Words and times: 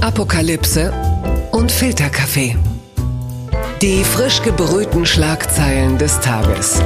Apokalypse 0.00 0.92
und 1.50 1.72
Filterkaffee. 1.72 2.56
Die 3.82 4.04
frisch 4.04 4.40
gebrühten 4.42 5.04
Schlagzeilen 5.04 5.98
des 5.98 6.20
Tages. 6.20 6.80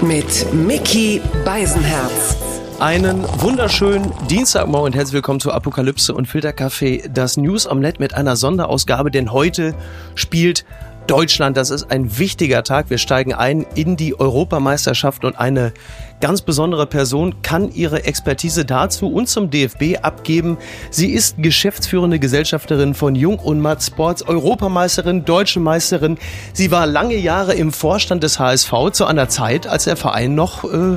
Mit 0.00 0.52
Mickey 0.54 1.20
Beisenherz. 1.44 2.36
Einen 2.78 3.24
wunderschönen 3.40 4.12
Dienstagmorgen 4.30 4.86
und 4.86 4.94
herzlich 4.94 5.14
willkommen 5.14 5.40
zu 5.40 5.50
Apokalypse 5.50 6.14
und 6.14 6.26
Filterkaffee, 6.26 7.02
das 7.12 7.36
News 7.36 7.68
Omelette 7.68 8.00
mit 8.00 8.14
einer 8.14 8.36
Sonderausgabe, 8.36 9.10
denn 9.10 9.32
heute 9.32 9.74
spielt 10.14 10.64
Deutschland. 11.08 11.56
Das 11.56 11.70
ist 11.70 11.90
ein 11.90 12.18
wichtiger 12.18 12.62
Tag. 12.62 12.88
Wir 12.88 12.98
steigen 12.98 13.34
ein 13.34 13.66
in 13.74 13.96
die 13.96 14.18
Europameisterschaft 14.18 15.24
und 15.24 15.38
eine 15.38 15.72
ganz 16.24 16.40
besondere 16.40 16.86
Person 16.86 17.42
kann 17.42 17.70
ihre 17.70 18.04
Expertise 18.04 18.64
dazu 18.64 19.12
und 19.12 19.28
zum 19.28 19.50
DFB 19.50 19.98
abgeben. 20.00 20.56
Sie 20.88 21.10
ist 21.10 21.36
geschäftsführende 21.36 22.18
Gesellschafterin 22.18 22.94
von 22.94 23.14
Jung 23.14 23.38
und 23.38 23.60
Matt 23.60 23.82
Sports, 23.82 24.22
Europameisterin, 24.22 25.26
Deutsche 25.26 25.60
Meisterin. 25.60 26.16
Sie 26.54 26.70
war 26.70 26.86
lange 26.86 27.18
Jahre 27.18 27.52
im 27.52 27.74
Vorstand 27.74 28.22
des 28.22 28.38
HSV 28.38 28.72
zu 28.92 29.04
einer 29.04 29.28
Zeit, 29.28 29.66
als 29.66 29.84
der 29.84 29.96
Verein 29.96 30.34
noch 30.34 30.64
äh, 30.64 30.96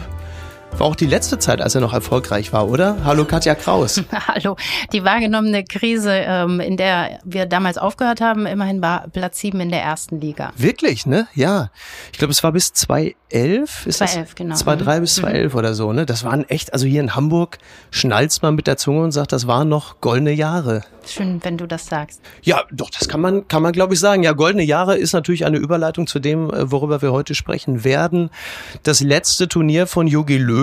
war 0.71 0.87
auch 0.87 0.95
die 0.95 1.05
letzte 1.05 1.39
Zeit, 1.39 1.61
als 1.61 1.75
er 1.75 1.81
noch 1.81 1.93
erfolgreich 1.93 2.53
war, 2.53 2.67
oder? 2.67 2.97
Hallo 3.03 3.25
Katja 3.25 3.55
Kraus. 3.55 4.03
Hallo. 4.27 4.55
Die 4.93 5.03
wahrgenommene 5.03 5.63
Krise, 5.63 6.11
ähm, 6.11 6.59
in 6.59 6.77
der 6.77 7.19
wir 7.23 7.45
damals 7.45 7.77
aufgehört 7.77 8.21
haben, 8.21 8.45
immerhin 8.45 8.81
war 8.81 9.07
Platz 9.07 9.39
sieben 9.39 9.59
in 9.59 9.69
der 9.69 9.81
ersten 9.81 10.21
Liga. 10.21 10.51
Wirklich, 10.55 11.05
ne? 11.05 11.27
Ja. 11.33 11.71
Ich 12.11 12.19
glaube, 12.19 12.31
es 12.31 12.43
war 12.43 12.51
bis 12.51 12.73
2011. 12.73 13.87
Ist 13.87 13.97
2011, 13.97 14.35
genau. 14.35 14.55
2003 14.55 14.99
bis 14.99 15.15
2011 15.15 15.53
mhm. 15.53 15.59
oder 15.59 15.73
so, 15.73 15.93
ne? 15.93 16.05
Das 16.05 16.23
waren 16.23 16.47
echt, 16.47 16.73
also 16.73 16.85
hier 16.85 17.01
in 17.01 17.15
Hamburg 17.15 17.57
schnallst 17.89 18.43
man 18.43 18.55
mit 18.55 18.67
der 18.67 18.77
Zunge 18.77 19.03
und 19.03 19.11
sagt, 19.11 19.31
das 19.31 19.47
waren 19.47 19.69
noch 19.69 19.99
goldene 19.99 20.31
Jahre. 20.31 20.83
Schön, 21.07 21.39
wenn 21.43 21.57
du 21.57 21.67
das 21.67 21.85
sagst. 21.85 22.21
Ja, 22.43 22.63
doch, 22.71 22.89
das 22.89 23.07
kann 23.07 23.21
man, 23.21 23.47
kann 23.47 23.63
man 23.63 23.71
glaube 23.71 23.93
ich 23.93 23.99
sagen. 23.99 24.23
Ja, 24.23 24.33
goldene 24.33 24.63
Jahre 24.63 24.97
ist 24.97 25.13
natürlich 25.13 25.45
eine 25.45 25.57
Überleitung 25.57 26.05
zu 26.05 26.19
dem, 26.19 26.49
äh, 26.51 26.71
worüber 26.71 27.01
wir 27.01 27.11
heute 27.13 27.33
sprechen 27.33 27.83
werden. 27.83 28.29
Das 28.83 28.99
letzte 28.99 29.47
Turnier 29.47 29.87
von 29.87 30.07
Jogi 30.07 30.37
Löw, 30.37 30.56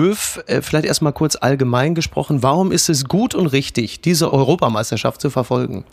äh, 0.47 0.61
vielleicht 0.61 0.85
erstmal 0.85 1.13
kurz 1.13 1.35
allgemein 1.35 1.95
gesprochen. 1.95 2.43
Warum 2.43 2.71
ist 2.71 2.89
es 2.89 3.05
gut 3.05 3.35
und 3.35 3.47
richtig, 3.47 4.01
diese 4.01 4.31
Europameisterschaft 4.31 5.21
zu 5.21 5.29
verfolgen? 5.29 5.85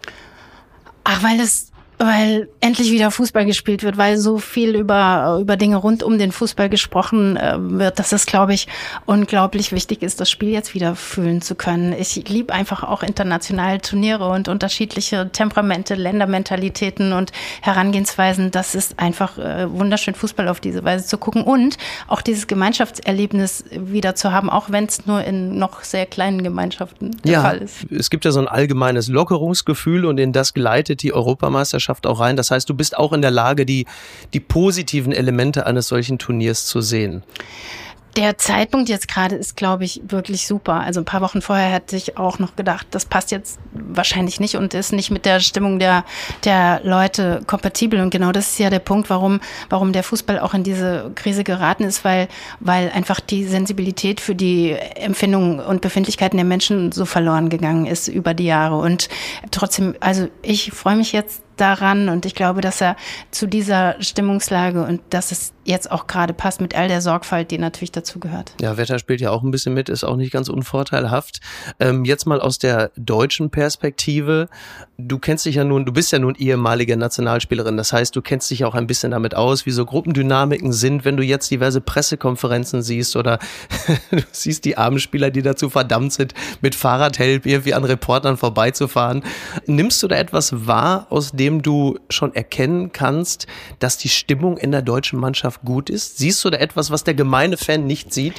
Ach, 1.04 1.22
weil 1.22 1.40
es 1.40 1.71
weil 2.06 2.48
endlich 2.60 2.90
wieder 2.90 3.10
Fußball 3.10 3.44
gespielt 3.46 3.82
wird, 3.82 3.96
weil 3.96 4.16
so 4.16 4.38
viel 4.38 4.74
über, 4.74 5.38
über 5.40 5.56
Dinge 5.56 5.76
rund 5.76 6.02
um 6.02 6.18
den 6.18 6.32
Fußball 6.32 6.68
gesprochen 6.68 7.36
äh, 7.36 7.56
wird, 7.58 7.98
dass 7.98 8.12
es, 8.12 8.26
glaube 8.26 8.54
ich, 8.54 8.66
unglaublich 9.06 9.72
wichtig 9.72 10.02
ist, 10.02 10.20
das 10.20 10.30
Spiel 10.30 10.50
jetzt 10.50 10.74
wieder 10.74 10.96
fühlen 10.96 11.42
zu 11.42 11.54
können. 11.54 11.92
Ich 11.92 12.28
liebe 12.28 12.52
einfach 12.52 12.82
auch 12.82 13.02
internationale 13.02 13.80
Turniere 13.80 14.28
und 14.28 14.48
unterschiedliche 14.48 15.30
Temperamente, 15.32 15.94
Ländermentalitäten 15.94 17.12
und 17.12 17.32
Herangehensweisen. 17.60 18.50
Das 18.50 18.74
ist 18.74 18.98
einfach 18.98 19.38
äh, 19.38 19.70
wunderschön, 19.70 20.14
Fußball 20.14 20.48
auf 20.48 20.60
diese 20.60 20.84
Weise 20.84 21.06
zu 21.06 21.18
gucken 21.18 21.42
und 21.42 21.78
auch 22.08 22.22
dieses 22.22 22.46
Gemeinschaftserlebnis 22.46 23.64
wieder 23.70 24.14
zu 24.14 24.32
haben, 24.32 24.50
auch 24.50 24.70
wenn 24.70 24.84
es 24.84 25.06
nur 25.06 25.22
in 25.22 25.58
noch 25.58 25.82
sehr 25.82 26.06
kleinen 26.06 26.42
Gemeinschaften 26.42 27.16
der 27.22 27.32
ja, 27.32 27.42
Fall 27.42 27.58
ist. 27.58 27.90
Es 27.90 28.10
gibt 28.10 28.24
ja 28.24 28.32
so 28.32 28.40
ein 28.40 28.48
allgemeines 28.48 29.08
Lockerungsgefühl 29.08 30.04
und 30.04 30.18
in 30.18 30.32
das 30.32 30.54
gleitet 30.54 31.02
die 31.02 31.12
Europameisterschaft 31.12 31.91
Mannschaft 31.92 32.06
auch 32.06 32.20
rein. 32.20 32.36
Das 32.36 32.50
heißt, 32.50 32.68
du 32.68 32.74
bist 32.74 32.96
auch 32.96 33.12
in 33.12 33.22
der 33.22 33.30
Lage, 33.30 33.66
die, 33.66 33.86
die 34.32 34.40
positiven 34.40 35.12
Elemente 35.12 35.66
eines 35.66 35.88
solchen 35.88 36.18
Turniers 36.18 36.66
zu 36.66 36.80
sehen. 36.80 37.22
Der 38.16 38.36
Zeitpunkt 38.36 38.90
jetzt 38.90 39.08
gerade 39.08 39.36
ist, 39.36 39.56
glaube 39.56 39.84
ich, 39.84 40.02
wirklich 40.06 40.46
super. 40.46 40.80
Also 40.80 41.00
ein 41.00 41.06
paar 41.06 41.22
Wochen 41.22 41.40
vorher 41.40 41.70
hätte 41.70 41.96
ich 41.96 42.18
auch 42.18 42.38
noch 42.38 42.56
gedacht, 42.56 42.86
das 42.90 43.06
passt 43.06 43.30
jetzt 43.30 43.58
wahrscheinlich 43.72 44.38
nicht 44.38 44.54
und 44.56 44.74
ist 44.74 44.92
nicht 44.92 45.10
mit 45.10 45.24
der 45.24 45.40
Stimmung 45.40 45.78
der, 45.78 46.04
der 46.44 46.82
Leute 46.84 47.40
kompatibel. 47.46 48.02
Und 48.02 48.10
genau 48.10 48.30
das 48.30 48.50
ist 48.50 48.58
ja 48.58 48.68
der 48.68 48.80
Punkt, 48.80 49.08
warum, 49.08 49.40
warum 49.70 49.94
der 49.94 50.02
Fußball 50.02 50.40
auch 50.40 50.52
in 50.52 50.62
diese 50.62 51.10
Krise 51.14 51.42
geraten 51.42 51.84
ist, 51.84 52.04
weil, 52.04 52.28
weil 52.60 52.90
einfach 52.90 53.18
die 53.18 53.46
Sensibilität 53.46 54.20
für 54.20 54.34
die 54.34 54.76
Empfindungen 54.96 55.58
und 55.58 55.80
Befindlichkeiten 55.80 56.36
der 56.36 56.44
Menschen 56.44 56.92
so 56.92 57.06
verloren 57.06 57.48
gegangen 57.48 57.86
ist 57.86 58.08
über 58.08 58.34
die 58.34 58.44
Jahre. 58.44 58.76
Und 58.76 59.08
trotzdem, 59.52 59.94
also 60.00 60.28
ich 60.42 60.70
freue 60.72 60.96
mich 60.96 61.12
jetzt 61.12 61.40
daran 61.56 62.08
und 62.08 62.26
ich 62.26 62.34
glaube, 62.34 62.60
dass 62.60 62.80
er 62.80 62.96
zu 63.30 63.46
dieser 63.46 63.96
Stimmungslage 64.00 64.84
und 64.84 65.00
dass 65.10 65.32
es 65.32 65.52
jetzt 65.64 65.90
auch 65.90 66.06
gerade 66.06 66.32
passt 66.32 66.60
mit 66.60 66.74
all 66.74 66.88
der 66.88 67.00
Sorgfalt, 67.00 67.50
die 67.50 67.58
natürlich 67.58 67.92
dazu 67.92 68.18
gehört. 68.18 68.54
Ja, 68.60 68.76
Wetter 68.76 68.98
spielt 68.98 69.20
ja 69.20 69.30
auch 69.30 69.42
ein 69.42 69.50
bisschen 69.50 69.74
mit, 69.74 69.88
ist 69.88 70.04
auch 70.04 70.16
nicht 70.16 70.32
ganz 70.32 70.48
unvorteilhaft. 70.48 71.40
Ähm, 71.78 72.04
jetzt 72.04 72.26
mal 72.26 72.40
aus 72.40 72.58
der 72.58 72.90
deutschen 72.96 73.50
Perspektive. 73.50 74.48
Du 74.98 75.18
kennst 75.18 75.46
dich 75.46 75.56
ja 75.56 75.64
nun, 75.64 75.84
du 75.84 75.92
bist 75.92 76.10
ja 76.12 76.18
nun 76.18 76.34
ehemalige 76.34 76.96
Nationalspielerin. 76.96 77.76
Das 77.76 77.92
heißt, 77.92 78.14
du 78.16 78.22
kennst 78.22 78.50
dich 78.50 78.64
auch 78.64 78.74
ein 78.74 78.86
bisschen 78.86 79.12
damit 79.12 79.34
aus, 79.34 79.66
wie 79.66 79.70
so 79.70 79.84
Gruppendynamiken 79.84 80.72
sind, 80.72 81.04
wenn 81.04 81.16
du 81.16 81.22
jetzt 81.22 81.50
diverse 81.50 81.80
Pressekonferenzen 81.80 82.82
siehst 82.82 83.16
oder 83.16 83.38
du 84.10 84.22
siehst 84.32 84.64
die 84.64 84.76
armen 84.76 84.98
Spieler, 84.98 85.30
die 85.30 85.42
dazu 85.42 85.70
verdammt 85.70 86.12
sind, 86.12 86.34
mit 86.60 86.74
Fahrradhelm 86.74 87.42
irgendwie 87.44 87.74
an 87.74 87.84
Reportern 87.84 88.36
vorbeizufahren. 88.36 89.22
Nimmst 89.66 90.02
du 90.02 90.08
da 90.08 90.16
etwas 90.16 90.66
wahr, 90.66 91.06
aus 91.10 91.32
dem 91.32 91.41
du 91.50 91.98
schon 92.08 92.34
erkennen 92.34 92.92
kannst, 92.92 93.46
dass 93.78 93.98
die 93.98 94.08
Stimmung 94.08 94.56
in 94.56 94.70
der 94.70 94.82
deutschen 94.82 95.18
Mannschaft 95.18 95.62
gut 95.62 95.90
ist? 95.90 96.18
Siehst 96.18 96.44
du 96.44 96.50
da 96.50 96.58
etwas, 96.58 96.90
was 96.90 97.04
der 97.04 97.14
gemeine 97.14 97.56
Fan 97.56 97.86
nicht 97.86 98.12
sieht? 98.12 98.34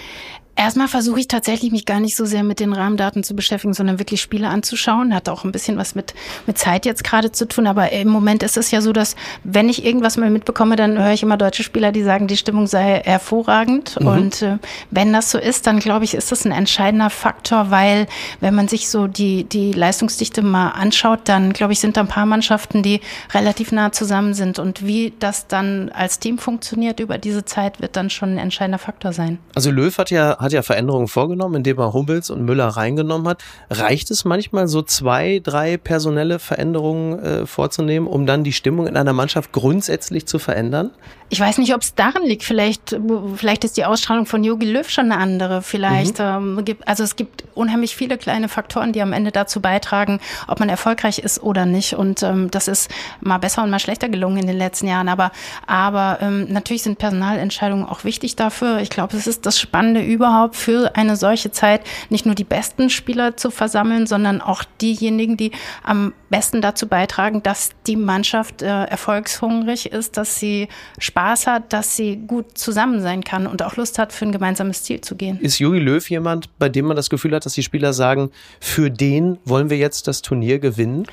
Erstmal 0.56 0.88
versuche 0.88 1.20
ich 1.20 1.28
tatsächlich 1.28 1.72
mich 1.72 1.86
gar 1.86 2.00
nicht 2.00 2.16
so 2.16 2.26
sehr 2.26 2.44
mit 2.44 2.60
den 2.60 2.74
Rahmendaten 2.74 3.24
zu 3.24 3.36
beschäftigen, 3.36 3.74
sondern 3.74 3.98
wirklich 3.98 4.22
Spiele 4.22 4.50
anzuschauen. 4.50 5.14
Hat 5.16 5.28
auch 5.28 5.44
ein 5.44 5.52
bisschen 5.52 5.78
was 5.78 5.96
mit, 5.96 6.14
mit 6.46 6.60
Zeit 6.60 6.86
jetzt 6.86 7.04
gerade 7.04 7.32
zu 7.32 7.48
tun. 7.48 7.66
Aber 7.66 7.92
im 7.92 8.08
Moment 8.08 8.44
ist 8.44 8.56
es 8.56 8.70
ja 8.70 8.82
so, 8.82 8.94
dass 8.94 9.16
wenn 9.44 9.68
ich 9.68 9.84
irgendwas 9.84 10.16
mal 10.16 10.30
mitbekomme, 10.30 10.76
dann 10.76 11.00
höre 11.00 11.14
ich 11.14 11.24
immer 11.24 11.38
deutsche 11.38 11.64
Spieler, 11.64 11.92
die 11.92 12.04
sagen, 12.04 12.28
die 12.28 12.38
Stimmung 12.38 12.68
sei 12.68 13.02
hervorragend. 13.04 14.00
Mhm. 14.00 14.08
Und 14.08 14.42
äh, 14.44 14.58
wenn 14.92 15.12
das 15.12 15.32
so 15.32 15.40
ist, 15.40 15.66
dann 15.66 15.80
glaube 15.80 16.06
ich, 16.06 16.14
ist 16.14 16.32
das 16.32 16.46
ein 16.46 16.52
entscheidender 16.52 17.10
Faktor, 17.10 17.72
weil 17.72 18.06
wenn 18.40 18.54
man 18.54 18.68
sich 18.68 18.90
so 18.90 19.08
die, 19.08 19.46
die 19.46 19.74
Leistungsdichte 19.74 20.44
mal 20.44 20.70
anschaut, 20.70 21.22
dann 21.26 21.54
glaube 21.54 21.74
ich, 21.74 21.80
sind 21.80 21.98
da 21.98 22.02
ein 22.02 22.08
paar 22.08 22.28
Mannschaften, 22.28 22.84
die 22.84 23.02
relativ 23.34 23.72
nah 23.72 23.92
zusammen 23.92 24.36
sind. 24.36 24.60
Und 24.60 24.86
wie 24.86 25.14
das 25.18 25.48
dann 25.48 25.90
als 25.90 26.20
Team 26.20 26.38
funktioniert 26.38 27.00
über 27.00 27.18
diese 27.18 27.44
Zeit, 27.44 27.82
wird 27.82 27.96
dann 27.96 28.12
schon 28.12 28.36
ein 28.36 28.38
entscheidender 28.38 28.78
Faktor 28.78 29.14
sein. 29.14 29.40
Also 29.56 29.72
Löw 29.72 29.98
hat 29.98 30.12
ja 30.12 30.43
hat 30.44 30.52
ja 30.52 30.62
Veränderungen 30.62 31.08
vorgenommen, 31.08 31.56
indem 31.56 31.80
er 31.80 31.94
Hummels 31.94 32.30
und 32.30 32.44
Müller 32.44 32.68
reingenommen 32.68 33.28
hat. 33.28 33.44
Reicht 33.70 34.12
es 34.12 34.26
manchmal 34.26 34.68
so 34.68 34.82
zwei, 34.82 35.40
drei 35.44 35.78
personelle 35.78 36.40
Veränderungen 36.40 37.20
äh, 37.20 37.46
vorzunehmen, 37.46 38.08
um 38.08 38.26
dann 38.26 38.44
die 38.44 38.54
Stimmung 38.54 38.88
in 38.88 38.98
einer 38.98 39.14
Mannschaft 39.14 39.52
grundsätzlich 39.52 40.28
zu 40.28 40.40
verändern? 40.40 40.92
Ich 41.34 41.40
weiß 41.40 41.58
nicht, 41.58 41.74
ob 41.74 41.82
es 41.82 41.96
daran 41.96 42.22
liegt. 42.22 42.44
Vielleicht, 42.44 42.96
vielleicht 43.38 43.64
ist 43.64 43.76
die 43.76 43.86
Ausstrahlung 43.86 44.28
von 44.28 44.44
Yogi 44.44 44.72
Löw 44.72 44.88
schon 44.88 45.12
eine 45.12 45.20
andere. 45.20 45.64
Vielleicht, 45.64 46.20
mhm. 46.20 46.60
ähm, 46.60 46.62
gibt, 46.64 46.88
also 46.88 47.04
es 47.04 47.16
gibt 47.16 47.46
unheimlich 47.56 47.96
viele 47.96 48.20
kleine 48.20 48.50
Faktoren, 48.50 48.94
die 48.94 49.02
am 49.02 49.14
Ende 49.14 49.32
dazu 49.32 49.60
beitragen, 49.60 50.20
ob 50.48 50.60
man 50.60 50.70
erfolgreich 50.70 51.18
ist 51.18 51.42
oder 51.42 51.66
nicht. 51.66 51.96
Und 51.96 52.22
ähm, 52.22 52.52
das 52.52 52.68
ist 52.68 52.92
mal 53.20 53.40
besser 53.40 53.64
und 53.64 53.72
mal 53.72 53.80
schlechter 53.80 54.10
gelungen 54.10 54.38
in 54.38 54.46
den 54.46 54.60
letzten 54.60 54.86
Jahren. 54.86 55.10
Aber, 55.10 55.32
aber 55.66 56.20
ähm, 56.22 56.46
natürlich 56.50 56.84
sind 56.84 57.00
Personalentscheidungen 57.00 57.88
auch 57.90 58.04
wichtig 58.04 58.36
dafür. 58.36 58.82
Ich 58.82 58.92
glaube, 58.92 59.18
es 59.18 59.26
ist 59.26 59.48
das 59.48 59.60
Spannende 59.60 60.02
überhaupt 60.02 60.56
für 60.56 60.96
eine 60.96 61.16
solche 61.16 61.50
Zeit, 61.50 61.82
nicht 62.12 62.28
nur 62.28 62.36
die 62.36 62.44
besten 62.44 62.92
Spieler 62.92 63.38
zu 63.38 63.50
versammeln, 63.50 64.06
sondern 64.06 64.40
auch 64.40 64.64
diejenigen, 64.82 65.36
die 65.36 65.52
am 65.82 66.14
besten 66.30 66.62
dazu 66.62 66.88
beitragen, 66.88 67.42
dass 67.42 67.72
die 67.88 67.96
Mannschaft 67.96 68.62
äh, 68.62 68.84
erfolgshungrig 68.86 69.88
ist, 69.88 70.18
dass 70.18 70.40
sie 70.40 70.68
Spaß 71.00 71.23
Spaß 71.24 71.48
hat, 71.48 71.72
dass 71.72 71.96
sie 71.96 72.18
gut 72.18 72.58
zusammen 72.58 73.02
sein 73.02 73.24
kann 73.24 73.48
und 73.48 73.64
auch 73.64 73.78
Lust 73.78 73.98
hat, 73.98 74.12
für 74.12 74.26
ein 74.26 74.34
gemeinsames 74.34 74.84
Ziel 74.84 75.00
zu 75.00 75.16
gehen. 75.16 75.40
Ist 75.40 75.58
Jogi 75.58 75.80
Löw 75.80 76.10
jemand, 76.10 76.50
bei 76.60 76.68
dem 76.68 76.86
man 76.86 76.98
das 76.98 77.10
Gefühl 77.10 77.34
hat, 77.34 77.46
dass 77.46 77.54
die 77.54 77.64
Spieler 77.64 77.94
sagen, 77.94 78.30
für 78.60 78.92
den 78.92 79.38
wollen 79.46 79.70
wir 79.70 79.78
jetzt 79.78 80.08
das 80.10 80.22
Turnier 80.22 80.60
gewinnen? 80.60 81.06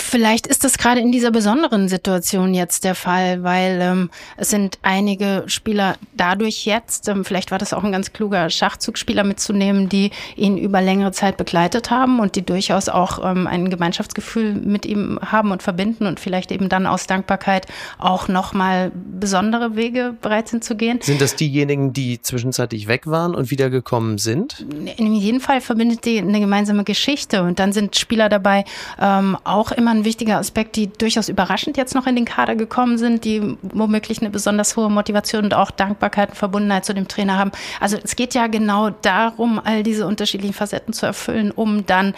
Vielleicht 0.00 0.46
ist 0.46 0.64
das 0.64 0.78
gerade 0.78 1.00
in 1.00 1.12
dieser 1.12 1.30
besonderen 1.30 1.88
Situation 1.88 2.54
jetzt 2.54 2.84
der 2.84 2.94
Fall, 2.94 3.42
weil 3.42 3.78
ähm, 3.80 4.10
es 4.36 4.50
sind 4.50 4.78
einige 4.82 5.44
Spieler 5.46 5.96
dadurch 6.14 6.64
jetzt, 6.64 7.08
ähm, 7.08 7.24
vielleicht 7.24 7.50
war 7.50 7.58
das 7.58 7.72
auch 7.72 7.84
ein 7.84 7.92
ganz 7.92 8.12
kluger 8.12 8.50
Schachzugspieler 8.50 9.24
mitzunehmen, 9.24 9.88
die 9.88 10.10
ihn 10.36 10.56
über 10.58 10.80
längere 10.80 11.12
Zeit 11.12 11.36
begleitet 11.36 11.90
haben 11.90 12.18
und 12.18 12.34
die 12.34 12.44
durchaus 12.44 12.88
auch 12.88 13.24
ähm, 13.24 13.46
ein 13.46 13.70
Gemeinschaftsgefühl 13.70 14.54
mit 14.54 14.86
ihm 14.86 15.20
haben 15.24 15.52
und 15.52 15.62
verbinden 15.62 16.06
und 16.06 16.18
vielleicht 16.18 16.50
eben 16.50 16.68
dann 16.68 16.86
aus 16.86 17.06
Dankbarkeit 17.06 17.66
auch 17.98 18.26
nochmal 18.26 18.90
besondere 18.94 19.76
Wege 19.76 20.14
bereit 20.20 20.48
sind 20.48 20.64
zu 20.64 20.76
gehen. 20.76 20.98
Sind 21.02 21.20
das 21.20 21.36
diejenigen, 21.36 21.92
die 21.92 22.20
zwischenzeitlich 22.20 22.88
weg 22.88 23.06
waren 23.06 23.34
und 23.34 23.50
wiedergekommen 23.50 24.18
sind? 24.18 24.64
In 24.96 25.14
jedem 25.14 25.40
Fall 25.40 25.60
verbindet 25.60 26.04
die 26.04 26.18
eine 26.18 26.40
gemeinsame 26.40 26.84
Geschichte 26.84 27.42
und 27.42 27.58
dann 27.58 27.72
sind 27.72 27.96
Spieler 27.96 28.28
dabei, 28.28 28.64
ähm, 29.00 29.36
auch 29.44 29.72
immer 29.72 29.89
ein 29.90 30.04
wichtiger 30.04 30.38
Aspekt, 30.38 30.76
die 30.76 30.88
durchaus 30.88 31.28
überraschend 31.28 31.76
jetzt 31.76 31.94
noch 31.94 32.06
in 32.06 32.16
den 32.16 32.24
Kader 32.24 32.56
gekommen 32.56 32.98
sind, 32.98 33.24
die 33.24 33.56
womöglich 33.62 34.20
eine 34.20 34.30
besonders 34.30 34.76
hohe 34.76 34.90
Motivation 34.90 35.44
und 35.44 35.54
auch 35.54 35.70
Dankbarkeit 35.70 36.30
und 36.30 36.36
Verbundenheit 36.36 36.84
zu 36.84 36.94
dem 36.94 37.08
Trainer 37.08 37.38
haben. 37.38 37.52
Also 37.80 37.96
es 38.02 38.16
geht 38.16 38.34
ja 38.34 38.46
genau 38.46 38.90
darum, 38.90 39.60
all 39.62 39.82
diese 39.82 40.06
unterschiedlichen 40.06 40.54
Facetten 40.54 40.92
zu 40.92 41.06
erfüllen, 41.06 41.50
um 41.50 41.86
dann 41.86 42.14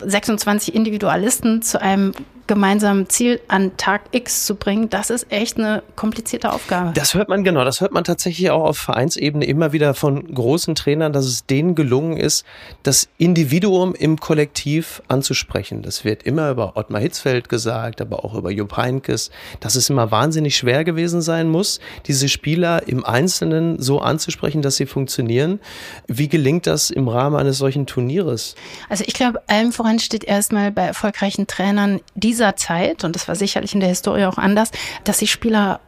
26 0.00 0.74
Individualisten 0.74 1.62
zu 1.62 1.80
einem 1.80 2.12
gemeinsamen 2.46 3.08
Ziel 3.08 3.40
an 3.48 3.76
Tag 3.76 4.02
X 4.12 4.46
zu 4.46 4.54
bringen, 4.54 4.90
das 4.90 5.10
ist 5.10 5.30
echt 5.30 5.58
eine 5.58 5.82
komplizierte 5.96 6.52
Aufgabe. 6.52 6.92
Das 6.94 7.14
hört 7.14 7.28
man 7.28 7.44
genau, 7.44 7.64
das 7.64 7.80
hört 7.80 7.92
man 7.92 8.04
tatsächlich 8.04 8.50
auch 8.50 8.64
auf 8.64 8.78
Vereinsebene 8.78 9.44
immer 9.44 9.72
wieder 9.72 9.94
von 9.94 10.34
großen 10.34 10.74
Trainern, 10.74 11.12
dass 11.12 11.24
es 11.24 11.46
denen 11.46 11.74
gelungen 11.74 12.16
ist, 12.16 12.44
das 12.82 13.08
Individuum 13.18 13.94
im 13.94 14.18
Kollektiv 14.20 15.02
anzusprechen. 15.08 15.82
Das 15.82 16.04
wird 16.04 16.22
immer 16.24 16.50
über 16.50 16.76
Ottmar 16.76 17.00
Hitzfeld 17.00 17.48
gesagt, 17.48 18.00
aber 18.00 18.24
auch 18.24 18.34
über 18.34 18.50
Jupp 18.50 18.76
Heinkes, 18.76 19.30
dass 19.60 19.76
es 19.76 19.90
immer 19.90 20.10
wahnsinnig 20.10 20.56
schwer 20.56 20.84
gewesen 20.84 21.22
sein 21.22 21.48
muss, 21.48 21.80
diese 22.06 22.28
Spieler 22.28 22.86
im 22.86 23.04
Einzelnen 23.04 23.80
so 23.80 24.00
anzusprechen, 24.00 24.62
dass 24.62 24.76
sie 24.76 24.86
funktionieren. 24.86 25.60
Wie 26.06 26.28
gelingt 26.28 26.66
das 26.66 26.90
im 26.90 27.08
Rahmen 27.08 27.36
eines 27.36 27.58
solchen 27.58 27.86
Turnieres? 27.86 28.54
Also 28.88 29.04
ich 29.06 29.14
glaube, 29.14 29.42
allem 29.48 29.72
voran 29.72 29.98
steht 29.98 30.24
erstmal 30.24 30.70
bei 30.70 30.82
erfolgreichen 30.82 31.46
Trainern 31.46 32.00
dieser 32.34 32.56
Zeit, 32.56 33.04
und 33.04 33.14
das 33.14 33.28
war 33.28 33.36
sicherlich 33.36 33.74
in 33.74 33.80
der 33.80 33.88
Historie 33.88 34.24
auch 34.24 34.38
anders, 34.38 34.70
dass 35.04 35.18
die 35.18 35.28
Spieler 35.28 35.80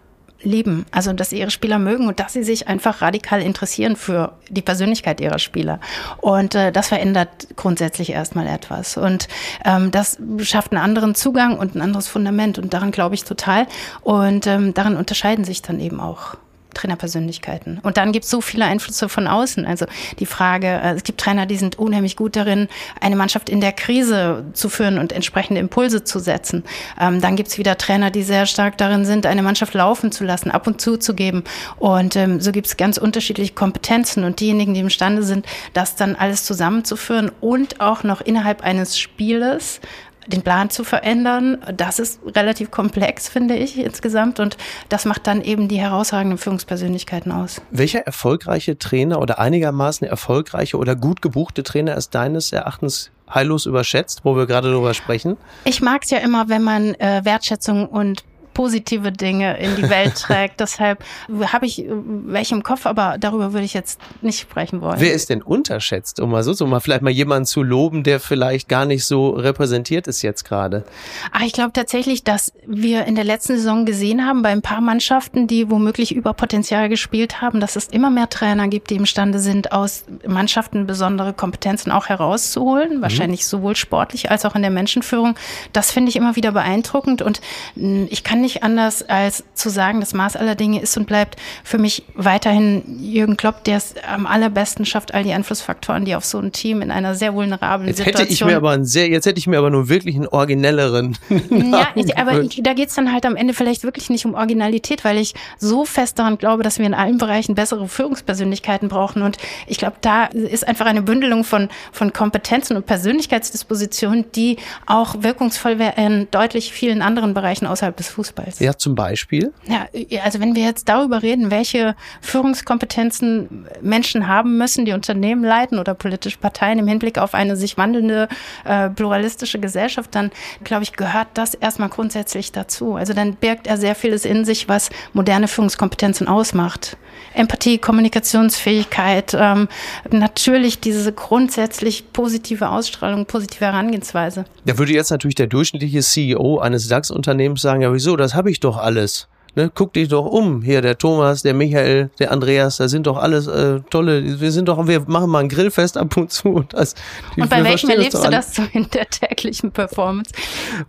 lieben, 0.42 0.86
also 0.92 1.12
dass 1.12 1.30
sie 1.30 1.40
ihre 1.40 1.50
Spieler 1.50 1.78
mögen 1.78 2.06
und 2.06 2.20
dass 2.20 2.34
sie 2.34 2.44
sich 2.44 2.68
einfach 2.68 3.02
radikal 3.02 3.42
interessieren 3.42 3.96
für 3.96 4.34
die 4.48 4.62
Persönlichkeit 4.62 5.20
ihrer 5.20 5.40
Spieler. 5.40 5.80
Und 6.18 6.54
äh, 6.54 6.70
das 6.70 6.88
verändert 6.88 7.48
grundsätzlich 7.56 8.10
erstmal 8.10 8.46
etwas. 8.46 8.96
Und 8.96 9.26
ähm, 9.64 9.90
das 9.90 10.18
schafft 10.38 10.72
einen 10.72 10.82
anderen 10.82 11.16
Zugang 11.16 11.58
und 11.58 11.74
ein 11.74 11.80
anderes 11.80 12.06
Fundament. 12.06 12.58
Und 12.58 12.74
daran 12.74 12.92
glaube 12.92 13.16
ich 13.16 13.24
total. 13.24 13.66
Und 14.02 14.46
ähm, 14.46 14.72
daran 14.72 14.96
unterscheiden 14.96 15.44
sich 15.44 15.62
dann 15.62 15.80
eben 15.80 16.00
auch 16.00 16.36
Trainerpersönlichkeiten. 16.76 17.80
Und 17.82 17.96
dann 17.96 18.12
gibt 18.12 18.24
es 18.24 18.30
so 18.30 18.40
viele 18.40 18.64
Einflüsse 18.64 19.08
von 19.08 19.26
außen. 19.26 19.66
Also 19.66 19.86
die 20.18 20.26
Frage, 20.26 20.66
äh, 20.66 20.94
es 20.94 21.02
gibt 21.02 21.20
Trainer, 21.20 21.46
die 21.46 21.56
sind 21.56 21.78
unheimlich 21.78 22.16
gut 22.16 22.36
darin, 22.36 22.68
eine 23.00 23.16
Mannschaft 23.16 23.48
in 23.48 23.60
der 23.60 23.72
Krise 23.72 24.44
zu 24.52 24.68
führen 24.68 24.98
und 24.98 25.12
entsprechende 25.12 25.60
Impulse 25.60 26.04
zu 26.04 26.18
setzen. 26.18 26.64
Ähm, 27.00 27.20
dann 27.20 27.36
gibt 27.36 27.48
es 27.48 27.58
wieder 27.58 27.78
Trainer, 27.78 28.10
die 28.10 28.22
sehr 28.22 28.46
stark 28.46 28.78
darin 28.78 29.04
sind, 29.04 29.26
eine 29.26 29.42
Mannschaft 29.42 29.74
laufen 29.74 30.12
zu 30.12 30.24
lassen, 30.24 30.50
ab 30.50 30.66
und 30.66 30.80
zu 30.80 30.96
zu 30.96 31.14
geben. 31.14 31.44
Und 31.78 32.16
ähm, 32.16 32.40
so 32.40 32.52
gibt 32.52 32.66
es 32.66 32.76
ganz 32.76 32.98
unterschiedliche 32.98 33.54
Kompetenzen 33.54 34.24
und 34.24 34.40
diejenigen, 34.40 34.74
die 34.74 34.80
imstande 34.80 35.22
sind, 35.22 35.46
das 35.72 35.96
dann 35.96 36.16
alles 36.16 36.44
zusammenzuführen 36.44 37.30
und 37.40 37.80
auch 37.80 38.02
noch 38.02 38.20
innerhalb 38.20 38.62
eines 38.62 38.98
Spieles 38.98 39.80
den 40.26 40.42
Plan 40.42 40.70
zu 40.70 40.84
verändern. 40.84 41.58
Das 41.76 41.98
ist 41.98 42.20
relativ 42.34 42.70
komplex, 42.70 43.28
finde 43.28 43.56
ich 43.56 43.78
insgesamt. 43.78 44.40
Und 44.40 44.56
das 44.88 45.04
macht 45.04 45.26
dann 45.26 45.42
eben 45.42 45.68
die 45.68 45.78
herausragenden 45.78 46.38
Führungspersönlichkeiten 46.38 47.32
aus. 47.32 47.60
Welcher 47.70 48.00
erfolgreiche 48.00 48.78
Trainer 48.78 49.20
oder 49.20 49.38
einigermaßen 49.38 50.06
erfolgreiche 50.06 50.76
oder 50.76 50.96
gut 50.96 51.22
gebuchte 51.22 51.62
Trainer 51.62 51.96
ist 51.96 52.14
deines 52.14 52.52
Erachtens 52.52 53.10
heillos 53.32 53.66
überschätzt, 53.66 54.20
wo 54.24 54.36
wir 54.36 54.46
gerade 54.46 54.70
darüber 54.70 54.94
sprechen? 54.94 55.36
Ich 55.64 55.80
mag 55.80 56.04
es 56.04 56.10
ja 56.10 56.18
immer, 56.18 56.48
wenn 56.48 56.62
man 56.62 56.94
äh, 56.94 57.22
Wertschätzung 57.24 57.86
und 57.86 58.24
positive 58.56 59.12
Dinge 59.12 59.58
in 59.58 59.76
die 59.76 59.88
Welt 59.90 60.14
trägt. 60.16 60.60
Deshalb 60.60 61.04
habe 61.52 61.66
ich 61.66 61.84
welche 61.86 62.54
im 62.54 62.62
Kopf, 62.62 62.86
aber 62.86 63.18
darüber 63.20 63.52
würde 63.52 63.66
ich 63.66 63.74
jetzt 63.74 64.00
nicht 64.22 64.40
sprechen 64.40 64.80
wollen. 64.80 64.98
Wer 64.98 65.12
ist 65.12 65.28
denn 65.28 65.42
unterschätzt, 65.42 66.20
um 66.20 66.30
mal 66.30 66.42
so, 66.42 66.54
so 66.54 66.66
mal 66.66 66.80
vielleicht 66.80 67.02
mal 67.02 67.10
jemanden 67.10 67.44
zu 67.44 67.62
loben, 67.62 68.02
der 68.02 68.18
vielleicht 68.18 68.66
gar 68.66 68.86
nicht 68.86 69.04
so 69.04 69.28
repräsentiert 69.28 70.06
ist 70.06 70.22
jetzt 70.22 70.46
gerade? 70.46 70.86
Ach, 71.32 71.42
ich 71.42 71.52
glaube 71.52 71.74
tatsächlich, 71.74 72.24
dass 72.24 72.54
wir 72.66 73.04
in 73.04 73.14
der 73.14 73.24
letzten 73.24 73.56
Saison 73.56 73.84
gesehen 73.84 74.24
haben, 74.24 74.40
bei 74.40 74.48
ein 74.48 74.62
paar 74.62 74.80
Mannschaften, 74.80 75.46
die 75.46 75.70
womöglich 75.70 76.14
über 76.14 76.32
Potenzial 76.32 76.88
gespielt 76.88 77.42
haben, 77.42 77.60
dass 77.60 77.76
es 77.76 77.88
immer 77.88 78.08
mehr 78.08 78.30
Trainer 78.30 78.68
gibt, 78.68 78.88
die 78.88 78.96
imstande 78.96 79.38
sind, 79.38 79.72
aus 79.72 80.04
Mannschaften 80.26 80.86
besondere 80.86 81.34
Kompetenzen 81.34 81.90
auch 81.90 82.06
herauszuholen, 82.06 82.98
mhm. 82.98 83.02
wahrscheinlich 83.02 83.44
sowohl 83.44 83.76
sportlich 83.76 84.30
als 84.30 84.46
auch 84.46 84.54
in 84.54 84.62
der 84.62 84.70
Menschenführung. 84.70 85.34
Das 85.74 85.90
finde 85.90 86.08
ich 86.08 86.16
immer 86.16 86.36
wieder 86.36 86.52
beeindruckend 86.52 87.20
und 87.20 87.42
hm, 87.74 88.08
ich 88.10 88.24
kann 88.24 88.45
nicht 88.46 88.62
anders, 88.62 89.02
als 89.02 89.42
zu 89.54 89.68
sagen, 89.68 89.98
das 89.98 90.14
Maß 90.14 90.36
aller 90.36 90.54
Dinge 90.54 90.80
ist 90.80 90.96
und 90.96 91.06
bleibt 91.06 91.36
für 91.64 91.78
mich 91.78 92.04
weiterhin 92.14 93.00
Jürgen 93.00 93.36
Klopp, 93.36 93.64
der 93.64 93.78
es 93.78 93.94
am 94.08 94.24
allerbesten 94.24 94.86
schafft, 94.86 95.14
all 95.14 95.24
die 95.24 95.32
Einflussfaktoren, 95.32 96.04
die 96.04 96.14
auf 96.14 96.24
so 96.24 96.38
ein 96.38 96.52
Team 96.52 96.80
in 96.80 96.92
einer 96.92 97.16
sehr 97.16 97.34
vulnerablen 97.34 97.88
jetzt 97.88 97.96
Situation. 97.96 98.22
Hätte 98.22 98.32
ich 98.32 98.44
mir 98.44 98.56
aber 98.56 98.70
einen 98.70 98.84
sehr, 98.84 99.08
jetzt 99.08 99.26
hätte 99.26 99.38
ich 99.40 99.48
mir 99.48 99.58
aber 99.58 99.70
nur 99.70 99.88
wirklich 99.88 100.14
einen 100.14 100.28
originelleren. 100.28 101.18
ja, 101.50 101.88
ich, 101.96 102.16
aber 102.18 102.40
ich, 102.40 102.60
da 102.62 102.74
geht's 102.74 102.94
dann 102.94 103.12
halt 103.12 103.26
am 103.26 103.34
Ende 103.34 103.52
vielleicht 103.52 103.82
wirklich 103.82 104.10
nicht 104.10 104.24
um 104.24 104.34
Originalität, 104.34 105.04
weil 105.04 105.18
ich 105.18 105.34
so 105.58 105.84
fest 105.84 106.20
daran 106.20 106.38
glaube, 106.38 106.62
dass 106.62 106.78
wir 106.78 106.86
in 106.86 106.94
allen 106.94 107.18
Bereichen 107.18 107.56
bessere 107.56 107.88
Führungspersönlichkeiten 107.88 108.88
brauchen. 108.88 109.22
Und 109.22 109.38
ich 109.66 109.78
glaube, 109.78 109.96
da 110.02 110.26
ist 110.26 110.68
einfach 110.68 110.86
eine 110.86 111.02
Bündelung 111.02 111.42
von, 111.42 111.68
von 111.90 112.12
Kompetenzen 112.12 112.76
und 112.76 112.86
Persönlichkeitsdispositionen, 112.86 114.26
die 114.36 114.58
auch 114.86 115.22
wirkungsvoll 115.24 115.80
wäre 115.80 115.94
in 115.96 116.28
deutlich 116.30 116.72
vielen 116.72 117.02
anderen 117.02 117.34
Bereichen 117.34 117.66
außerhalb 117.66 117.96
des 117.96 118.08
Fußballs. 118.08 118.35
Fußballs. 118.36 118.58
Ja, 118.60 118.76
zum 118.76 118.94
Beispiel. 118.94 119.52
Ja, 119.66 119.88
also 120.22 120.40
wenn 120.40 120.54
wir 120.54 120.62
jetzt 120.62 120.88
darüber 120.88 121.22
reden, 121.22 121.50
welche 121.50 121.94
Führungskompetenzen 122.20 123.66
Menschen 123.80 124.28
haben 124.28 124.58
müssen, 124.58 124.84
die 124.84 124.92
Unternehmen 124.92 125.44
leiten 125.44 125.78
oder 125.78 125.94
politische 125.94 126.38
Parteien 126.38 126.78
im 126.78 126.86
Hinblick 126.86 127.18
auf 127.18 127.34
eine 127.34 127.56
sich 127.56 127.76
wandelnde 127.76 128.28
äh, 128.64 128.90
pluralistische 128.90 129.58
Gesellschaft, 129.58 130.14
dann 130.14 130.30
glaube 130.64 130.82
ich, 130.82 130.92
gehört 130.92 131.28
das 131.34 131.54
erstmal 131.54 131.88
grundsätzlich 131.88 132.52
dazu. 132.52 132.94
Also 132.94 133.12
dann 133.12 133.34
birgt 133.34 133.66
er 133.66 133.76
sehr 133.76 133.94
vieles 133.94 134.24
in 134.24 134.44
sich, 134.44 134.68
was 134.68 134.90
moderne 135.12 135.48
Führungskompetenzen 135.48 136.28
ausmacht. 136.28 136.96
Empathie, 137.34 137.78
Kommunikationsfähigkeit, 137.78 139.36
ähm, 139.38 139.68
natürlich 140.10 140.80
diese 140.80 141.12
grundsätzlich 141.12 142.12
positive 142.12 142.68
Ausstrahlung, 142.68 143.26
positive 143.26 143.64
Herangehensweise. 143.64 144.44
Da 144.64 144.78
würde 144.78 144.92
jetzt 144.92 145.10
natürlich 145.10 145.34
der 145.34 145.46
durchschnittliche 145.46 146.00
CEO 146.00 146.58
eines 146.58 146.88
DAX-Unternehmens 146.88 147.60
sagen, 147.60 147.82
ja 147.82 147.92
wieso, 147.92 148.16
das 148.16 148.25
habe 148.34 148.50
ich 148.50 148.60
doch 148.60 148.76
alles. 148.76 149.28
Ne, 149.56 149.70
guck 149.74 149.94
dich 149.94 150.08
doch 150.08 150.26
um. 150.26 150.60
Hier, 150.60 150.82
der 150.82 150.98
Thomas, 150.98 151.40
der 151.40 151.54
Michael, 151.54 152.10
der 152.18 152.30
Andreas, 152.30 152.76
da 152.76 152.88
sind 152.88 153.06
doch 153.06 153.16
alles 153.16 153.46
äh, 153.46 153.80
tolle, 153.88 154.38
wir 154.38 154.52
sind 154.52 154.68
doch, 154.68 154.86
wir 154.86 155.00
machen 155.06 155.30
mal 155.30 155.38
ein 155.38 155.48
Grillfest 155.48 155.96
ab 155.96 156.14
und 156.18 156.30
zu. 156.30 156.48
Und, 156.50 156.74
das, 156.74 156.94
und 157.38 157.48
bei 157.48 157.64
welchem 157.64 157.88
erlebst 157.88 158.22
du 158.22 158.30
das 158.30 158.54
so 158.54 158.62
in 158.74 158.86
der 158.90 159.08
täglichen 159.08 159.72
Performance? 159.72 160.30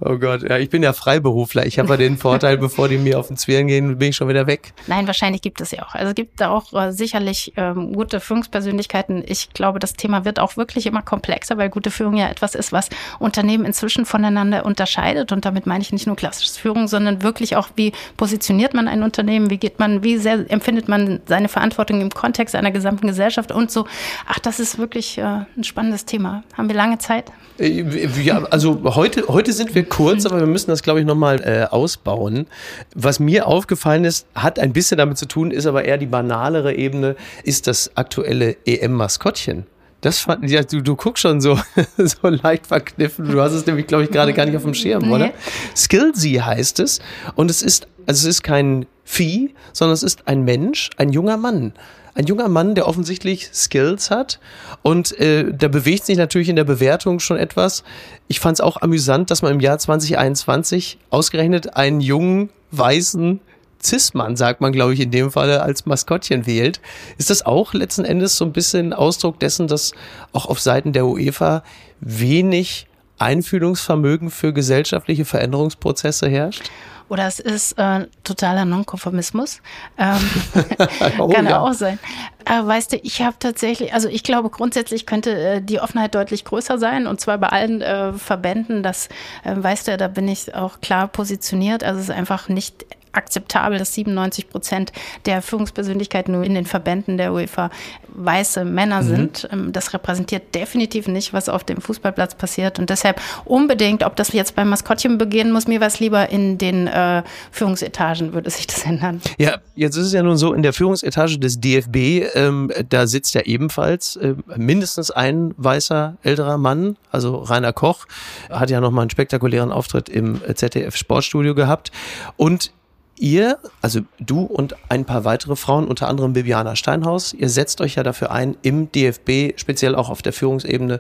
Oh 0.02 0.18
Gott, 0.18 0.44
ja, 0.44 0.58
ich 0.58 0.70
bin 0.70 0.84
ja 0.84 0.92
Freiberufler. 0.92 1.66
Ich 1.66 1.80
habe 1.80 1.92
ja 1.92 1.96
den 1.96 2.18
Vorteil, 2.18 2.58
bevor 2.58 2.90
die 2.90 2.98
mir 2.98 3.18
auf 3.20 3.30
den 3.30 3.38
Zwirn 3.38 3.68
gehen, 3.68 3.98
bin 4.00 4.10
ich 4.10 4.18
schon 4.18 4.28
wieder 4.28 4.48
weg. 4.48 4.74
Nein, 4.88 5.08
wahrscheinlich 5.08 5.42
gibt 5.42 5.62
es 5.62 5.72
ja 5.72 5.84
auch. 5.84 5.96
Also 5.96 6.10
es 6.10 6.16
gibt 6.16 6.42
da 6.42 6.50
auch 6.50 6.74
äh, 6.74 6.92
sicherlich 6.92 7.54
ähm, 7.56 7.94
gute 7.94 8.20
Führungspersönlichkeiten. 8.20 9.24
Ich 9.26 9.54
glaube, 9.54 9.80
das 9.80 9.94
Thema 9.94 10.26
wird 10.26 10.42
auch 10.42 10.58
wirklich 10.58 10.88
immer 10.88 11.04
komplexer, 11.04 11.58
weil 11.58 11.70
gute 11.70 11.90
Führung 11.90 12.18
ja 12.18 12.28
etwas 12.28 12.54
ist, 12.54 12.74
was 12.74 12.90
Unternehmen 13.20 13.64
inzwischen 13.64 14.06
voneinander 14.06 14.66
unterscheidet. 14.66 15.32
Und 15.32 15.46
damit 15.46 15.68
meine 15.68 15.82
ich 15.82 15.94
nicht 15.94 16.06
nur 16.06 16.18
klassische 16.18 16.60
Führung, 16.60 16.90
sondern 16.90 17.24
wirklich 17.24 17.56
auch, 17.56 17.70
wie 17.78 17.94
positioniert 18.18 18.57
positioniert 18.58 18.74
man 18.74 18.88
ein 18.88 19.04
Unternehmen, 19.04 19.50
wie 19.52 19.58
geht 19.58 19.78
man, 19.78 20.04
wie 20.04 20.18
sehr 20.18 20.50
empfindet 20.50 20.88
man 20.88 21.20
seine 21.28 21.48
Verantwortung 21.48 22.02
im 22.02 22.10
Kontext 22.10 22.56
einer 22.56 22.72
gesamten 22.72 23.08
Gesellschaft 23.08 23.52
und 23.52 23.70
so. 23.70 23.86
Ach, 24.28 24.40
das 24.40 24.60
ist 24.60 24.80
wirklich 24.80 25.20
äh, 25.20 25.22
ein 25.22 25.64
spannendes 25.64 26.06
Thema. 26.06 26.44
Haben 26.56 26.68
wir 26.68 26.76
lange 26.76 26.98
Zeit? 26.98 27.26
Äh, 27.60 28.08
ja, 28.24 28.44
also 28.50 28.82
heute, 28.96 29.28
heute 29.28 29.54
sind 29.54 29.76
wir 29.76 29.84
kurz, 29.84 30.26
aber 30.26 30.40
wir 30.40 30.48
müssen 30.48 30.72
das, 30.72 30.82
glaube 30.82 31.00
ich, 31.00 31.06
nochmal 31.06 31.40
äh, 31.42 31.66
ausbauen. 31.70 32.48
Was 32.96 33.20
mir 33.20 33.46
aufgefallen 33.46 34.06
ist, 34.06 34.26
hat 34.34 34.58
ein 34.58 34.74
bisschen 34.74 34.98
damit 34.98 35.20
zu 35.20 35.28
tun, 35.28 35.52
ist 35.52 35.68
aber 35.68 35.86
eher 35.86 36.00
die 36.00 36.08
banalere 36.08 36.74
Ebene, 36.74 37.16
ist 37.44 37.68
das 37.68 37.96
aktuelle 37.96 38.58
EM-Maskottchen. 38.66 39.68
Das 40.02 40.20
fand, 40.20 40.50
ja, 40.50 40.64
du, 40.64 40.82
du 40.82 40.96
guckst 40.96 41.22
schon 41.24 41.42
so, 41.42 41.60
so 41.98 42.28
leicht 42.28 42.68
verkniffen. 42.68 43.30
Du 43.30 43.42
hast 43.42 43.54
es 43.54 43.66
nämlich, 43.66 43.88
glaube 43.88 44.04
ich, 44.04 44.12
gerade 44.12 44.34
gar 44.34 44.46
nicht 44.46 44.56
auf 44.56 44.64
dem 44.64 44.76
Schirm, 44.76 45.04
nee. 45.04 45.14
oder? 45.14 45.32
Skillsy 45.76 46.34
heißt 46.36 46.80
es. 46.80 47.00
Und 47.36 47.50
es 47.50 47.64
ist, 47.64 47.88
also 48.08 48.28
es 48.28 48.38
ist 48.38 48.44
kein 48.44 48.88
Vieh, 49.04 49.54
sondern 49.74 49.94
es 49.94 50.04
ist 50.04 50.28
ein 50.28 50.44
Mensch, 50.44 50.90
ein 50.98 51.12
junger 51.12 51.38
Mann. 51.38 51.74
Ein 52.16 52.26
junger 52.26 52.48
Mann, 52.48 52.74
der 52.74 52.88
offensichtlich 52.88 53.50
Skills 53.54 54.10
hat. 54.10 54.40
Und 54.82 55.18
äh, 55.20 55.54
da 55.54 55.68
bewegt 55.68 56.06
sich 56.06 56.18
natürlich 56.18 56.50
in 56.50 56.56
der 56.56 56.64
Bewertung 56.64 57.20
schon 57.20 57.38
etwas. 57.38 57.84
Ich 58.28 58.40
fand 58.40 58.56
es 58.56 58.62
auch 58.62 58.82
amüsant, 58.82 59.30
dass 59.30 59.44
man 59.44 59.54
im 59.54 59.60
Jahr 59.60 59.78
2021 59.78 60.98
ausgerechnet 61.12 61.76
einen 61.76 62.02
jungen, 62.02 62.50
weißen 62.72 63.40
Cis-Mann, 63.84 64.36
sagt 64.36 64.62
man, 64.62 64.72
glaube 64.72 64.94
ich, 64.94 65.00
in 65.00 65.12
dem 65.12 65.32
Falle 65.32 65.62
als 65.62 65.86
Maskottchen 65.86 66.48
wählt. 66.48 66.82
Ist 67.18 67.30
das 67.30 67.46
auch 67.46 67.74
letzten 67.74 68.06
Endes 68.06 68.36
so 68.36 68.46
ein 68.46 68.52
bisschen 68.52 68.94
Ausdruck 68.94 69.40
dessen, 69.40 69.68
dass 69.68 69.94
auch 70.34 70.48
auf 70.48 70.60
Seiten 70.60 70.94
der 70.94 71.06
UEFA 71.06 71.64
wenig 72.00 72.88
Einfühlungsvermögen 73.20 74.30
für 74.30 74.54
gesellschaftliche 74.54 75.26
Veränderungsprozesse 75.26 76.28
herrscht? 76.28 76.72
Oder 77.10 77.28
es 77.28 77.40
ist 77.40 77.78
äh, 77.78 78.08
totaler 78.24 78.66
Nonkonformismus. 78.66 79.62
Ähm, 79.98 80.18
oh, 81.20 81.28
kann 81.34 81.46
ja. 81.46 81.60
auch 81.60 81.74
sein. 81.74 82.00
Aber 82.46 82.68
weißt 82.68 82.94
du, 82.94 82.98
ich 82.98 83.22
habe 83.22 83.36
tatsächlich, 83.40 83.94
also 83.94 84.10
ich 84.10 84.24
glaube 84.24 84.50
grundsätzlich 84.50 85.06
könnte 85.06 85.38
äh, 85.38 85.62
die 85.62 85.80
Offenheit 85.80 86.16
deutlich 86.16 86.46
größer 86.46 86.78
sein 86.78 87.08
und 87.08 87.22
zwar 87.22 87.38
bei 87.38 87.48
allen 87.48 87.82
äh, 87.82 88.14
Verbänden. 88.14 88.84
Das 88.84 89.10
äh, 89.44 89.56
weißt 89.56 89.88
du, 89.88 89.98
da 89.98 90.08
bin 90.08 90.28
ich 90.28 90.54
auch 90.56 90.82
klar 90.82 91.08
positioniert. 91.08 91.84
Also 91.84 92.00
es 92.00 92.10
ist 92.10 92.16
einfach 92.16 92.50
nicht 92.50 92.86
akzeptabel, 93.18 93.80
dass 93.80 93.94
97 93.94 94.50
Prozent 94.50 94.92
der 95.26 95.42
Führungspersönlichkeiten 95.42 96.34
nur 96.34 96.44
in 96.44 96.54
den 96.54 96.66
Verbänden 96.66 97.18
der 97.18 97.34
UEFA 97.34 97.70
weiße 98.18 98.66
Männer 98.66 99.02
mhm. 99.02 99.08
sind. 99.08 99.50
Ähm, 99.52 99.72
das 99.72 99.94
repräsentiert 99.94 100.56
definitiv 100.56 101.08
nicht, 101.08 101.34
was 101.34 101.50
auf 101.50 101.64
dem 101.64 101.82
Fußballplatz 101.82 102.36
passiert. 102.36 102.80
Und 102.80 102.90
deshalb 102.90 103.22
unbedingt, 103.46 104.04
ob 104.04 104.16
das 104.16 104.34
jetzt 104.34 104.56
beim 104.56 104.70
Maskottchen 104.70 105.18
beginnen 105.18 105.52
muss, 105.52 105.68
mir 105.68 105.82
was 105.82 106.00
lieber 106.00 106.30
in 106.30 106.58
den 106.58 106.88
äh, 106.88 107.24
Führungsetagen 107.52 108.34
würde 108.34 108.50
sich 108.50 108.68
das 108.68 108.86
ändern. 108.86 109.22
Ja, 109.38 109.58
jetzt 109.76 109.96
ist 109.96 110.08
es 110.08 110.14
ja 110.14 110.24
nun 110.24 110.38
so, 110.38 110.54
in 110.54 110.64
der 110.64 110.74
Führungsetage 110.74 111.40
des 111.40 111.60
DFB, 111.60 112.36
ähm, 112.36 112.72
da 112.90 113.08
sitzt 113.08 113.34
ja 113.36 113.42
ebenfalls 113.42 114.16
äh, 114.18 114.36
mindestens 114.56 115.12
ein 115.12 115.54
weißer 115.58 116.18
älterer 116.24 116.58
Mann, 116.58 116.98
also 117.12 117.38
Rainer 117.38 117.74
Koch, 117.74 118.06
hat 118.50 118.70
ja 118.70 118.82
nochmal 118.82 119.04
einen 119.04 119.10
spektakulären 119.10 119.72
Auftritt 119.72 120.10
im 120.10 120.42
ZDF 120.56 120.96
Sportstudio 120.96 121.56
gehabt. 121.56 121.92
Und 122.36 122.72
ihr, 123.20 123.60
also 123.82 124.02
du 124.20 124.42
und 124.42 124.76
ein 124.90 125.06
paar 125.06 125.26
weitere 125.26 125.56
Frauen, 125.56 125.88
unter 125.88 126.08
anderem 126.08 126.34
Bibiana 126.34 126.76
Steinhaus, 126.76 127.34
ihr 127.34 127.50
setzt 127.50 127.82
euch 127.82 127.96
ja 127.96 128.04
dafür 128.04 128.32
ein, 128.32 128.58
im 128.62 128.92
DFB, 128.92 129.60
speziell 129.60 129.96
auch 129.96 130.10
auf 130.10 130.22
der 130.22 130.34
Führungsebene, 130.34 131.00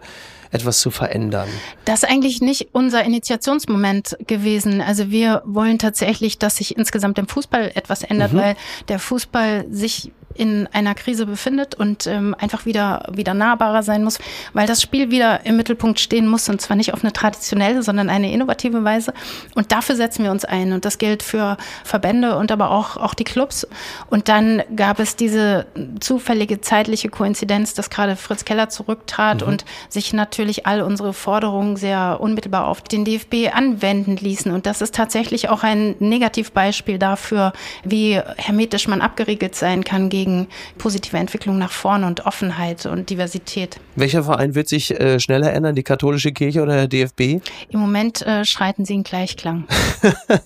etwas 0.52 0.80
zu 0.80 0.92
verändern. 0.92 1.50
Das 1.86 2.04
ist 2.04 2.10
eigentlich 2.10 2.42
nicht 2.42 2.70
unser 2.72 3.04
Initiationsmoment 3.04 4.18
gewesen. 4.28 4.82
Also 4.82 5.12
wir 5.12 5.42
wollen 5.46 5.78
tatsächlich, 5.78 6.40
dass 6.40 6.58
sich 6.58 6.78
insgesamt 6.78 7.18
im 7.20 7.28
Fußball 7.28 7.72
etwas 7.76 8.04
ändert, 8.04 8.34
mhm. 8.34 8.38
weil 8.38 8.56
der 8.88 9.00
Fußball 9.00 9.66
sich 9.70 10.12
in 10.38 10.68
einer 10.74 10.96
Krise 10.96 11.26
befindet 11.26 11.76
und 11.76 12.08
ähm, 12.08 12.36
einfach 12.38 12.66
wieder, 12.66 13.08
wieder 13.12 13.34
nahbarer 13.34 13.84
sein 13.84 14.04
muss, 14.04 14.20
weil 14.54 14.68
das 14.68 14.82
Spiel 14.82 15.12
wieder 15.12 15.46
im 15.46 15.58
Mittelpunkt 15.58 16.00
stehen 16.00 16.28
muss 16.28 16.50
und 16.50 16.62
zwar 16.62 16.78
nicht 16.78 16.94
auf 16.94 17.04
eine 17.04 17.14
traditionelle, 17.14 17.84
sondern 17.84 18.10
eine 18.10 18.32
innovative 18.32 18.84
Weise. 18.84 19.14
Und 19.56 19.72
dafür 19.72 19.96
setzen 19.96 20.24
wir 20.24 20.32
uns 20.32 20.46
ein. 20.46 20.74
Und 20.74 20.86
das 20.86 20.98
gilt 20.98 21.24
für 21.24 21.58
Verbände 21.84 22.38
und 22.38 22.52
aber 22.52 22.72
auch, 22.72 22.98
auch 22.98 23.14
die 23.14 23.24
Clubs. 23.24 23.68
Und 24.10 24.30
dann 24.30 24.62
gab 24.76 25.00
es 25.00 25.16
diese 25.16 25.66
zufällige 26.00 26.62
zeitliche 26.62 27.10
Koinzidenz, 27.10 27.74
dass 27.74 27.90
gerade 27.90 28.16
Fritz 28.16 28.46
Keller 28.46 28.70
zurücktrat 28.70 29.42
mhm. 29.42 29.48
und 29.48 29.66
sich 29.90 30.14
natürlich 30.14 30.66
all 30.66 30.82
unsere 30.82 31.14
Forderungen 31.14 31.76
sehr 31.78 32.18
unmittelbar 32.20 32.68
auf 32.68 32.82
den 32.82 33.06
DFB 33.06 33.54
anwenden 33.54 34.18
ließen. 34.18 34.52
Und 34.52 34.66
das 34.66 34.82
ist 34.82 34.96
tatsächlich 34.96 35.50
auch 35.50 35.64
ein 35.64 35.96
Negativbeispiel 36.00 37.00
dafür, 37.00 37.54
wie 37.84 38.20
hermetisch 38.38 38.88
man 38.88 39.02
abgeriegelt 39.02 39.56
sein 39.56 39.84
kann 39.84 40.10
gegen 40.10 40.27
gegen 40.28 40.48
positive 40.78 41.18
Entwicklung 41.18 41.58
nach 41.58 41.72
vorne 41.72 42.06
und 42.06 42.26
Offenheit 42.26 42.86
und 42.86 43.10
Diversität. 43.10 43.80
Welcher 43.96 44.24
Verein 44.24 44.56
wird 44.56 44.68
sich 44.68 44.92
äh, 44.92 45.20
schneller 45.20 45.54
ändern, 45.54 45.76
die 45.76 45.84
katholische 45.84 46.34
Kirche 46.34 46.62
oder 46.62 46.76
der 46.76 46.88
DFB? 46.88 47.42
Im 47.70 47.80
Moment 47.80 48.22
äh, 48.24 48.44
schreiten 48.44 48.84
sie 48.84 48.94
in 48.96 49.04
Gleichklang. 49.04 49.66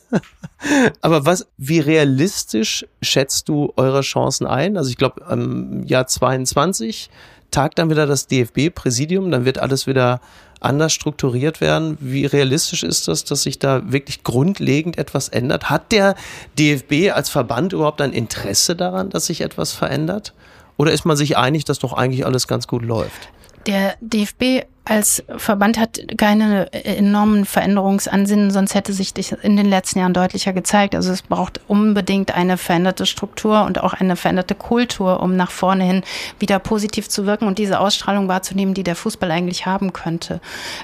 Aber 1.01 1.25
was, 1.25 1.47
wie 1.57 1.79
realistisch 1.79 2.85
schätzt 3.01 3.49
du 3.49 3.73
eure 3.75 4.01
Chancen 4.01 4.45
ein? 4.45 4.77
Also 4.77 4.91
ich 4.91 4.97
glaube, 4.97 5.25
im 5.31 5.83
Jahr 5.85 6.05
22 6.05 7.09
tagt 7.51 7.79
dann 7.79 7.89
wieder 7.89 8.07
das 8.07 8.27
DFB-Präsidium, 8.27 9.29
dann 9.29 9.45
wird 9.45 9.59
alles 9.59 9.87
wieder 9.87 10.21
anders 10.61 10.93
strukturiert 10.93 11.59
werden. 11.59 11.97
Wie 11.99 12.25
realistisch 12.25 12.83
ist 12.83 13.07
das, 13.07 13.25
dass 13.25 13.43
sich 13.43 13.59
da 13.59 13.91
wirklich 13.91 14.23
grundlegend 14.23 14.97
etwas 14.97 15.27
ändert? 15.27 15.69
Hat 15.69 15.91
der 15.91 16.15
DFB 16.57 17.11
als 17.13 17.29
Verband 17.29 17.73
überhaupt 17.73 18.01
ein 18.01 18.13
Interesse 18.13 18.75
daran, 18.75 19.09
dass 19.09 19.25
sich 19.25 19.41
etwas 19.41 19.73
verändert? 19.73 20.33
Oder 20.77 20.91
ist 20.91 21.05
man 21.05 21.17
sich 21.17 21.37
einig, 21.37 21.65
dass 21.65 21.79
doch 21.79 21.93
eigentlich 21.93 22.25
alles 22.25 22.47
ganz 22.47 22.67
gut 22.67 22.83
läuft? 22.83 23.29
Der 23.67 23.95
DFB 24.01 24.65
als 24.83 25.23
Verband 25.37 25.77
hat 25.77 26.01
keine 26.17 26.73
enormen 26.73 27.45
Veränderungsansinnen, 27.45 28.49
sonst 28.49 28.73
hätte 28.73 28.93
sich 28.93 29.13
das 29.13 29.31
in 29.31 29.55
den 29.55 29.67
letzten 29.67 29.99
Jahren 29.99 30.13
deutlicher 30.13 30.53
gezeigt. 30.53 30.95
Also 30.95 31.11
es 31.11 31.21
braucht 31.21 31.61
unbedingt 31.67 32.33
eine 32.33 32.57
veränderte 32.57 33.05
Struktur 33.05 33.63
und 33.65 33.81
auch 33.83 33.93
eine 33.93 34.15
veränderte 34.15 34.55
Kultur, 34.55 35.19
um 35.21 35.35
nach 35.35 35.51
vorne 35.51 35.83
hin 35.83 36.03
wieder 36.39 36.57
positiv 36.57 37.09
zu 37.09 37.27
wirken 37.27 37.45
und 37.45 37.59
diese 37.59 37.79
Ausstrahlung 37.79 38.27
wahrzunehmen, 38.27 38.73
die 38.73 38.83
der 38.83 38.95
Fußball 38.95 39.29
eigentlich 39.29 39.67
haben 39.67 39.93
könnte. 39.93 40.41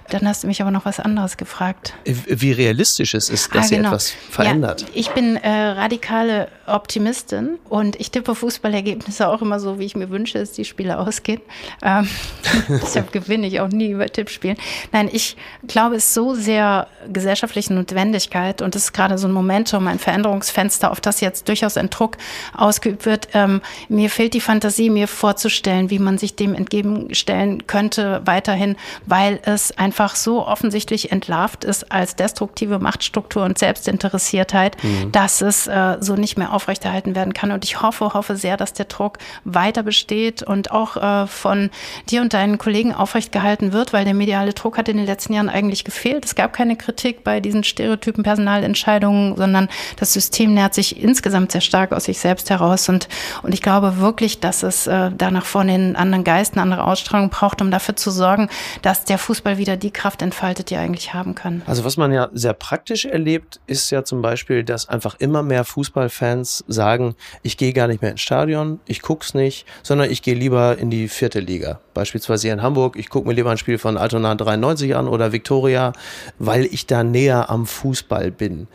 Dann 0.10 0.28
hast 0.28 0.44
du 0.44 0.48
mich 0.48 0.62
aber 0.62 0.70
noch 0.70 0.86
was 0.86 1.00
anderes 1.00 1.36
gefragt. 1.36 1.96
Wie 2.06 2.52
realistisch 2.52 3.16
es 3.16 3.30
ist, 3.30 3.56
dass 3.56 3.72
ah, 3.72 3.76
genau. 3.76 3.90
etwas 3.90 4.14
verändert. 4.30 4.82
Ja, 4.82 4.88
ich 4.94 5.10
bin 5.10 5.38
äh, 5.38 5.50
radikale 5.50 6.50
Optimistin 6.68 7.58
und 7.68 8.00
ich 8.00 8.12
tippe 8.12 8.36
Fußballergebnisse 8.36 9.28
auch 9.28 9.42
immer 9.42 9.60
so, 9.60 9.80
wie 9.80 9.86
ich 9.86 9.96
mir 9.96 10.12
wünsche, 10.12 10.38
dass 10.38 10.52
die 10.52 10.66
Spiele 10.66 11.00
ausgehen. 11.00 11.42
Ähm, 11.82 12.08
deshalb 12.70 13.12
gewinne 13.12 13.48
ich 13.48 13.60
auch 13.60 13.70
nie 13.70 13.87
über 13.92 14.08
Tippspielen. 14.08 14.58
Nein, 14.92 15.10
ich 15.12 15.38
glaube, 15.68 15.96
es 15.96 16.06
ist 16.06 16.14
so 16.14 16.34
sehr 16.34 16.88
gesellschaftliche 17.12 17.74
Notwendigkeit 17.74 18.62
und 18.62 18.76
es 18.76 18.86
ist 18.86 18.94
gerade 18.94 19.18
so 19.18 19.28
ein 19.28 19.34
Momentum, 19.34 19.88
ein 19.88 20.00
Veränderungsfenster, 20.00 20.92
auf 20.92 21.02
das 21.02 21.22
jetzt 21.22 21.48
durchaus 21.48 21.78
ein 21.78 21.90
Druck 21.90 22.18
ausgeübt 22.56 23.06
wird. 23.06 23.30
Ähm, 23.34 23.62
mir 23.90 24.10
fehlt 24.10 24.34
die 24.34 24.42
Fantasie, 24.42 24.90
mir 24.90 25.08
vorzustellen, 25.08 25.90
wie 25.90 26.00
man 26.00 26.18
sich 26.18 26.36
dem 26.36 26.54
entgegenstellen 26.54 27.68
könnte 27.68 28.22
weiterhin, 28.26 28.76
weil 29.06 29.40
es 29.44 29.78
einfach 29.78 30.16
so 30.16 30.46
offensichtlich 30.46 31.12
entlarvt 31.12 31.64
ist 31.64 31.92
als 31.92 32.16
destruktive 32.16 32.80
Machtstruktur 32.80 33.44
und 33.44 33.58
Selbstinteressiertheit, 33.58 34.82
mhm. 34.84 35.12
dass 35.12 35.42
es 35.42 35.68
äh, 35.68 35.98
so 36.00 36.16
nicht 36.16 36.38
mehr 36.38 36.54
aufrechterhalten 36.54 37.16
werden 37.16 37.34
kann. 37.34 37.52
Und 37.52 37.64
ich 37.64 37.82
hoffe, 37.82 38.14
hoffe 38.14 38.36
sehr, 38.36 38.58
dass 38.58 38.74
der 38.74 38.86
Druck 38.86 39.18
weiter 39.44 39.84
besteht 39.84 40.44
und 40.44 40.72
auch 40.72 40.98
äh, 40.98 41.28
von 41.28 41.70
dir 42.10 42.22
und 42.22 42.34
deinen 42.34 42.58
Kollegen 42.58 42.94
aufrecht 42.94 43.32
gehalten 43.32 43.74
wird 43.74 43.77
wird, 43.78 43.94
weil 43.94 44.04
der 44.04 44.14
mediale 44.14 44.54
Druck 44.54 44.78
hat 44.78 44.90
in 44.90 44.98
den 44.98 45.06
letzten 45.06 45.34
Jahren 45.34 45.50
eigentlich 45.50 45.84
gefehlt. 45.84 46.26
Es 46.26 46.36
gab 46.36 46.52
keine 46.52 46.76
Kritik 46.76 47.24
bei 47.24 47.40
diesen 47.40 47.64
Stereotypen 47.64 48.24
Personalentscheidungen, 48.24 49.38
sondern 49.38 49.70
das 49.98 50.14
System 50.14 50.54
nähert 50.54 50.74
sich 50.74 51.02
insgesamt 51.02 51.52
sehr 51.52 51.62
stark 51.62 51.92
aus 51.92 52.06
sich 52.06 52.20
selbst 52.20 52.50
heraus. 52.50 52.90
Und, 52.90 53.08
und 53.44 53.54
ich 53.54 53.62
glaube 53.62 54.00
wirklich, 54.00 54.40
dass 54.40 54.64
es 54.64 54.88
äh, 54.88 55.12
da 55.16 55.28
vorne 55.42 55.74
einen 55.74 55.96
anderen 55.96 56.24
Geist, 56.24 56.54
eine 56.54 56.64
andere 56.64 56.86
Ausstrahlung 56.86 57.30
braucht, 57.30 57.62
um 57.62 57.70
dafür 57.70 57.96
zu 57.96 58.10
sorgen, 58.10 58.50
dass 58.82 59.06
der 59.06 59.18
Fußball 59.18 59.58
wieder 59.58 59.78
die 59.78 59.92
Kraft 59.92 60.22
entfaltet, 60.22 60.70
die 60.70 60.76
er 60.76 60.82
eigentlich 60.82 61.14
haben 61.14 61.36
kann. 61.36 61.62
Also 61.68 61.84
was 61.84 61.98
man 61.98 62.12
ja 62.12 62.30
sehr 62.34 62.54
praktisch 62.54 63.06
erlebt, 63.06 63.60
ist 63.68 63.92
ja 63.92 64.04
zum 64.04 64.22
Beispiel, 64.22 64.64
dass 64.64 64.90
einfach 64.90 65.16
immer 65.20 65.44
mehr 65.44 65.64
Fußballfans 65.64 66.66
sagen, 66.68 67.16
ich 67.44 67.58
gehe 67.58 67.74
gar 67.74 67.88
nicht 67.88 68.02
mehr 68.02 68.12
ins 68.12 68.22
Stadion, 68.22 68.80
ich 68.88 69.02
guck's 69.02 69.34
nicht, 69.34 69.66
sondern 69.84 70.10
ich 70.10 70.22
gehe 70.24 70.34
lieber 70.34 70.78
in 70.78 70.90
die 70.90 71.08
vierte 71.08 71.40
Liga. 71.40 71.80
Beispielsweise 71.94 72.48
hier 72.48 72.54
in 72.54 72.62
Hamburg, 72.62 72.96
ich 72.98 73.10
gucke 73.10 73.28
mir 73.28 73.34
lieber 73.34 73.52
ein 73.52 73.58
Spiel 73.58 73.67
von 73.76 73.98
Altona 73.98 74.36
93 74.36 74.96
an 74.96 75.10
oder 75.10 75.34
Viktoria, 75.34 75.92
weil 76.40 76.66
ich 76.66 76.88
da 76.88 77.04
näher 77.04 77.50
am 77.50 77.66
Fußball 77.66 78.32
bin. 78.32 78.68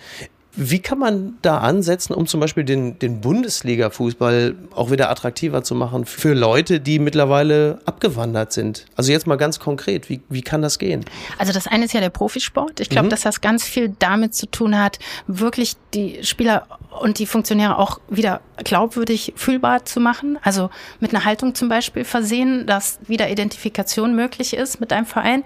Wie 0.54 0.80
kann 0.80 0.98
man 0.98 1.38
da 1.40 1.58
ansetzen, 1.58 2.12
um 2.12 2.26
zum 2.26 2.38
Beispiel 2.38 2.62
den, 2.62 2.98
den 2.98 3.22
Bundesliga-Fußball 3.22 4.54
auch 4.74 4.90
wieder 4.90 5.08
attraktiver 5.08 5.64
zu 5.64 5.74
machen 5.74 6.04
für 6.04 6.34
Leute, 6.34 6.78
die 6.78 6.98
mittlerweile 6.98 7.78
abgewandert 7.86 8.52
sind? 8.52 8.84
Also 8.94 9.12
jetzt 9.12 9.26
mal 9.26 9.36
ganz 9.36 9.60
konkret, 9.60 10.10
wie, 10.10 10.20
wie 10.28 10.42
kann 10.42 10.60
das 10.60 10.78
gehen? 10.78 11.06
Also 11.38 11.54
das 11.54 11.66
eine 11.66 11.86
ist 11.86 11.94
ja 11.94 12.00
der 12.00 12.10
Profisport. 12.10 12.80
Ich 12.80 12.90
glaube, 12.90 13.06
mhm. 13.06 13.10
dass 13.10 13.22
das 13.22 13.40
ganz 13.40 13.64
viel 13.64 13.96
damit 13.98 14.34
zu 14.34 14.44
tun 14.44 14.78
hat, 14.78 14.98
wirklich 15.26 15.76
die 15.94 16.22
Spieler 16.22 16.66
und 17.00 17.18
die 17.18 17.24
Funktionäre 17.24 17.78
auch 17.78 18.00
wieder 18.10 18.42
glaubwürdig 18.56 19.32
fühlbar 19.36 19.84
zu 19.84 20.00
machen. 20.00 20.38
Also 20.42 20.70
mit 21.00 21.14
einer 21.14 21.24
Haltung 21.24 21.54
zum 21.54 21.68
Beispiel 21.68 22.04
versehen, 22.04 22.66
dass 22.66 22.98
wieder 23.06 23.30
Identifikation 23.30 24.14
möglich 24.14 24.54
ist 24.54 24.80
mit 24.80 24.92
einem 24.92 25.06
Verein. 25.06 25.44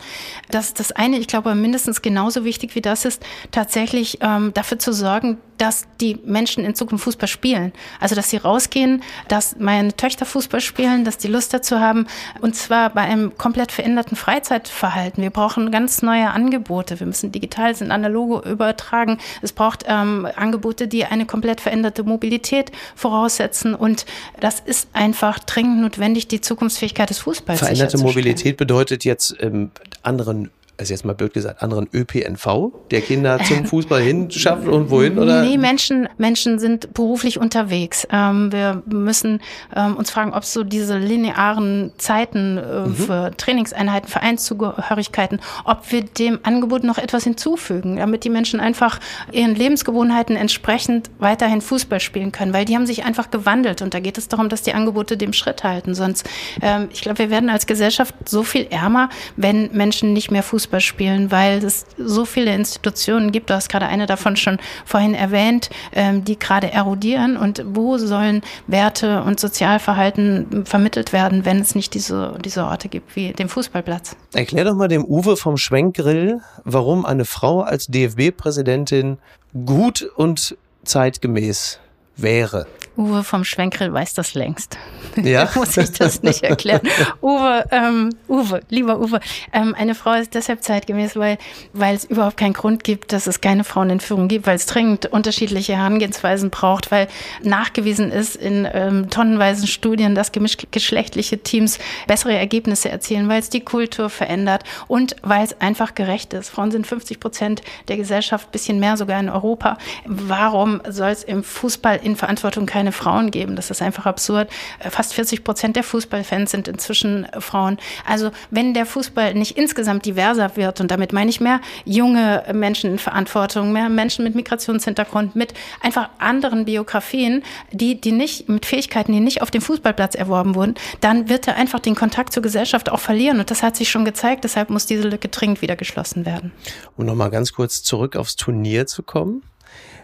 Das 0.50 0.66
ist 0.66 0.80
das 0.80 0.92
eine. 0.92 1.18
Ich 1.18 1.28
glaube, 1.28 1.54
mindestens 1.54 2.02
genauso 2.02 2.44
wichtig 2.44 2.74
wie 2.74 2.80
das 2.80 3.04
ist, 3.04 3.22
tatsächlich 3.50 4.18
ähm, 4.20 4.52
dafür 4.54 4.78
zu 4.78 4.92
sorgen, 4.92 5.38
dass 5.58 5.86
die 6.00 6.18
Menschen 6.24 6.64
in 6.64 6.74
Zukunft 6.74 7.04
Fußball 7.04 7.28
spielen. 7.28 7.72
Also, 8.00 8.14
dass 8.14 8.30
sie 8.30 8.36
rausgehen, 8.36 9.02
dass 9.28 9.56
meine 9.58 9.96
Töchter 9.96 10.26
Fußball 10.26 10.60
spielen, 10.60 11.04
dass 11.04 11.18
die 11.18 11.28
Lust 11.28 11.54
dazu 11.54 11.80
haben. 11.80 12.06
Und 12.40 12.54
zwar 12.54 12.90
bei 12.90 13.02
einem 13.02 13.36
komplett 13.38 13.72
veränderten 13.72 14.16
Freizeitverhalten. 14.16 15.22
Wir 15.22 15.30
brauchen 15.30 15.70
ganz 15.70 16.02
neue 16.02 16.30
Angebote. 16.30 17.00
Wir 17.00 17.06
müssen 17.06 17.32
digital 17.32 17.74
sind 17.74 17.90
analoge 17.90 18.48
übertragen. 18.48 19.18
Es 19.42 19.52
braucht 19.52 19.84
ähm, 19.86 20.28
Angebote, 20.36 20.88
die 20.88 21.04
eine 21.04 21.26
komplett 21.26 21.60
veränderte 21.60 22.02
Mobilität 22.02 22.72
voraussetzen. 23.06 23.74
Und 23.74 24.04
das 24.40 24.60
ist 24.60 24.88
einfach 24.92 25.38
dringend 25.38 25.80
notwendig, 25.80 26.26
die 26.26 26.40
Zukunftsfähigkeit 26.40 27.10
des 27.10 27.18
Fußballs 27.20 27.60
Veränderte 27.60 27.98
Mobilität 27.98 28.56
bedeutet 28.56 29.04
jetzt 29.04 29.36
ähm, 29.40 29.70
anderen 30.02 30.50
also 30.78 30.92
jetzt 30.92 31.04
mal 31.04 31.14
blöd 31.14 31.32
gesagt, 31.32 31.62
anderen 31.62 31.88
ÖPNV, 31.92 32.72
der 32.90 33.00
Kinder 33.00 33.38
zum 33.42 33.64
Fußball 33.64 34.02
hinschafft 34.02 34.68
und 34.68 34.90
wohin, 34.90 35.18
oder? 35.18 35.42
Nee, 35.42 35.56
Menschen, 35.56 36.08
Menschen 36.18 36.58
sind 36.58 36.92
beruflich 36.92 37.38
unterwegs. 37.38 38.06
Ähm, 38.12 38.52
wir 38.52 38.82
müssen 38.86 39.40
ähm, 39.74 39.96
uns 39.96 40.10
fragen, 40.10 40.34
ob 40.34 40.44
so 40.44 40.64
diese 40.64 40.98
linearen 40.98 41.92
Zeiten 41.96 42.58
äh, 42.58 42.80
mhm. 42.80 42.94
für 42.94 43.30
Trainingseinheiten, 43.36 44.08
Vereinszugehörigkeiten, 44.08 45.40
ob 45.64 45.90
wir 45.90 46.02
dem 46.02 46.40
Angebot 46.42 46.84
noch 46.84 46.98
etwas 46.98 47.24
hinzufügen, 47.24 47.96
damit 47.96 48.24
die 48.24 48.30
Menschen 48.30 48.60
einfach 48.60 49.00
ihren 49.32 49.54
Lebensgewohnheiten 49.54 50.36
entsprechend 50.36 51.10
weiterhin 51.18 51.62
Fußball 51.62 52.00
spielen 52.00 52.32
können, 52.32 52.52
weil 52.52 52.66
die 52.66 52.74
haben 52.74 52.86
sich 52.86 53.04
einfach 53.04 53.30
gewandelt 53.30 53.80
und 53.80 53.94
da 53.94 54.00
geht 54.00 54.18
es 54.18 54.28
darum, 54.28 54.50
dass 54.50 54.62
die 54.62 54.74
Angebote 54.74 55.16
dem 55.16 55.32
Schritt 55.32 55.64
halten. 55.64 55.94
Sonst, 55.94 56.28
ähm, 56.60 56.88
ich 56.92 57.00
glaube, 57.00 57.18
wir 57.18 57.30
werden 57.30 57.48
als 57.48 57.66
Gesellschaft 57.66 58.14
so 58.26 58.42
viel 58.42 58.66
ärmer, 58.68 59.08
wenn 59.36 59.70
Menschen 59.72 60.12
nicht 60.12 60.30
mehr 60.30 60.42
Fußball 60.42 60.65
Fußball 60.66 60.80
spielen, 60.80 61.30
weil 61.30 61.64
es 61.64 61.86
so 61.96 62.24
viele 62.24 62.54
Institutionen 62.54 63.30
gibt. 63.30 63.50
Du 63.50 63.54
hast 63.54 63.68
gerade 63.68 63.86
eine 63.86 64.06
davon 64.06 64.36
schon 64.36 64.58
vorhin 64.84 65.14
erwähnt, 65.14 65.70
ähm, 65.92 66.24
die 66.24 66.38
gerade 66.38 66.72
erodieren. 66.72 67.36
Und 67.36 67.64
wo 67.66 67.98
sollen 67.98 68.42
Werte 68.66 69.22
und 69.22 69.38
Sozialverhalten 69.38 70.66
vermittelt 70.66 71.12
werden, 71.12 71.44
wenn 71.44 71.60
es 71.60 71.74
nicht 71.74 71.94
diese, 71.94 72.36
diese 72.44 72.64
Orte 72.64 72.88
gibt 72.88 73.14
wie 73.14 73.32
den 73.32 73.48
Fußballplatz? 73.48 74.16
Erklär 74.34 74.64
doch 74.64 74.74
mal 74.74 74.88
dem 74.88 75.04
Uwe 75.04 75.36
vom 75.36 75.56
Schwenkgrill, 75.56 76.40
warum 76.64 77.06
eine 77.06 77.24
Frau 77.24 77.60
als 77.60 77.86
DFB-Präsidentin 77.86 79.18
gut 79.64 80.02
und 80.16 80.56
zeitgemäß 80.84 81.78
wäre. 82.16 82.66
Uwe 82.96 83.24
vom 83.24 83.44
Schwenkrill 83.44 83.92
weiß 83.92 84.14
das 84.14 84.34
längst. 84.34 84.78
Ja. 85.22 85.48
Muss 85.54 85.78
ich 85.78 85.92
das 85.92 86.22
nicht 86.22 86.42
erklären. 86.42 86.82
Uwe, 87.22 87.64
ähm, 87.70 88.10
Uwe, 88.28 88.60
lieber 88.68 89.00
Uwe, 89.00 89.20
ähm, 89.50 89.74
eine 89.74 89.94
Frau 89.94 90.12
ist 90.12 90.34
deshalb 90.34 90.62
zeitgemäß, 90.62 91.16
weil, 91.16 91.38
weil 91.72 91.94
es 91.94 92.04
überhaupt 92.04 92.36
keinen 92.36 92.52
Grund 92.52 92.84
gibt, 92.84 93.14
dass 93.14 93.26
es 93.26 93.40
keine 93.40 93.64
Frauen 93.64 93.88
in 93.88 94.00
Führung 94.00 94.28
gibt, 94.28 94.46
weil 94.46 94.56
es 94.56 94.66
dringend 94.66 95.06
unterschiedliche 95.06 95.74
Herangehensweisen 95.74 96.50
braucht, 96.50 96.90
weil 96.90 97.08
nachgewiesen 97.42 98.12
ist 98.12 98.36
in 98.36 98.68
ähm, 98.70 99.08
tonnenweisen 99.08 99.66
Studien, 99.66 100.14
dass 100.14 100.32
gemischtgeschlechtliche 100.32 101.38
Teams 101.38 101.78
bessere 102.06 102.34
Ergebnisse 102.34 102.90
erzielen, 102.90 103.28
weil 103.28 103.40
es 103.40 103.48
die 103.48 103.60
Kultur 103.60 104.10
verändert 104.10 104.64
und 104.86 105.16
weil 105.22 105.44
es 105.44 105.60
einfach 105.60 105.94
gerecht 105.94 106.34
ist. 106.34 106.50
Frauen 106.50 106.70
sind 106.70 106.86
50 106.86 107.20
Prozent 107.20 107.62
der 107.88 107.96
Gesellschaft, 107.96 108.52
bisschen 108.52 108.80
mehr 108.80 108.96
sogar 108.96 109.18
in 109.18 109.30
Europa. 109.30 109.78
Warum 110.04 110.82
soll 110.88 111.10
es 111.10 111.24
im 111.24 111.42
Fußball 111.42 112.00
in 112.02 112.16
Verantwortung 112.16 112.66
keine 112.66 112.85
Frauen 112.92 113.30
geben? 113.30 113.56
Das 113.56 113.70
ist 113.70 113.82
einfach 113.82 114.06
absurd. 114.06 114.50
Äh, 114.78 114.90
fast 114.90 115.14
40 115.14 115.44
Prozent 115.44 115.76
der 115.76 115.82
Fußballfans 115.82 116.50
sind 116.50 116.68
inzwischen 116.68 117.24
äh, 117.24 117.40
Frauen. 117.40 117.78
Also 118.06 118.30
wenn 118.50 118.74
der 118.74 118.86
Fußball 118.86 119.34
nicht 119.34 119.56
insgesamt 119.56 120.06
diverser 120.06 120.56
wird, 120.56 120.80
und 120.80 120.90
damit 120.90 121.12
meine 121.12 121.30
ich 121.30 121.40
mehr 121.40 121.60
junge 121.84 122.44
Menschen 122.52 122.92
in 122.92 122.98
Verantwortung, 122.98 123.72
mehr 123.72 123.88
Menschen 123.88 124.24
mit 124.24 124.34
Migrationshintergrund, 124.34 125.36
mit 125.36 125.54
einfach 125.80 126.08
anderen 126.18 126.64
Biografien, 126.64 127.42
die, 127.72 128.00
die 128.00 128.12
nicht, 128.12 128.48
mit 128.48 128.66
Fähigkeiten, 128.66 129.12
die 129.12 129.20
nicht 129.20 129.42
auf 129.42 129.50
dem 129.50 129.62
Fußballplatz 129.62 130.14
erworben 130.14 130.54
wurden, 130.54 130.74
dann 131.00 131.28
wird 131.28 131.48
er 131.48 131.56
einfach 131.56 131.80
den 131.80 131.94
Kontakt 131.94 132.32
zur 132.32 132.42
Gesellschaft 132.42 132.90
auch 132.90 133.00
verlieren. 133.00 133.40
Und 133.40 133.50
das 133.50 133.62
hat 133.62 133.76
sich 133.76 133.90
schon 133.90 134.04
gezeigt. 134.04 134.44
Deshalb 134.44 134.70
muss 134.70 134.86
diese 134.86 135.08
Lücke 135.08 135.28
dringend 135.28 135.62
wieder 135.62 135.76
geschlossen 135.76 136.26
werden. 136.26 136.52
Um 136.96 137.06
nochmal 137.06 137.30
ganz 137.30 137.52
kurz 137.52 137.82
zurück 137.82 138.16
aufs 138.16 138.36
Turnier 138.36 138.86
zu 138.86 139.02
kommen. 139.02 139.42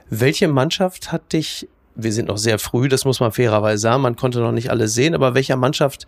Welche 0.09 0.49
Mannschaft 0.49 1.11
hat 1.11 1.33
dich 1.33 1.69
wir 1.95 2.13
sind 2.13 2.29
noch 2.29 2.39
sehr 2.39 2.59
früh, 2.59 2.89
das 2.89 3.05
muss 3.05 3.21
man 3.21 3.33
fairerweise 3.33 3.83
sagen, 3.83 4.03
man 4.03 4.17
konnte 4.17 4.41
noch 4.41 4.53
nicht 4.53 4.71
alles 4.71 4.95
sehen, 4.95 5.15
aber 5.15 5.35
welcher 5.35 5.57
Mannschaft 5.57 6.07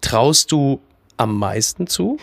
traust 0.00 0.52
du 0.52 0.80
am 1.16 1.38
meisten 1.38 1.86
zu? 1.86 2.18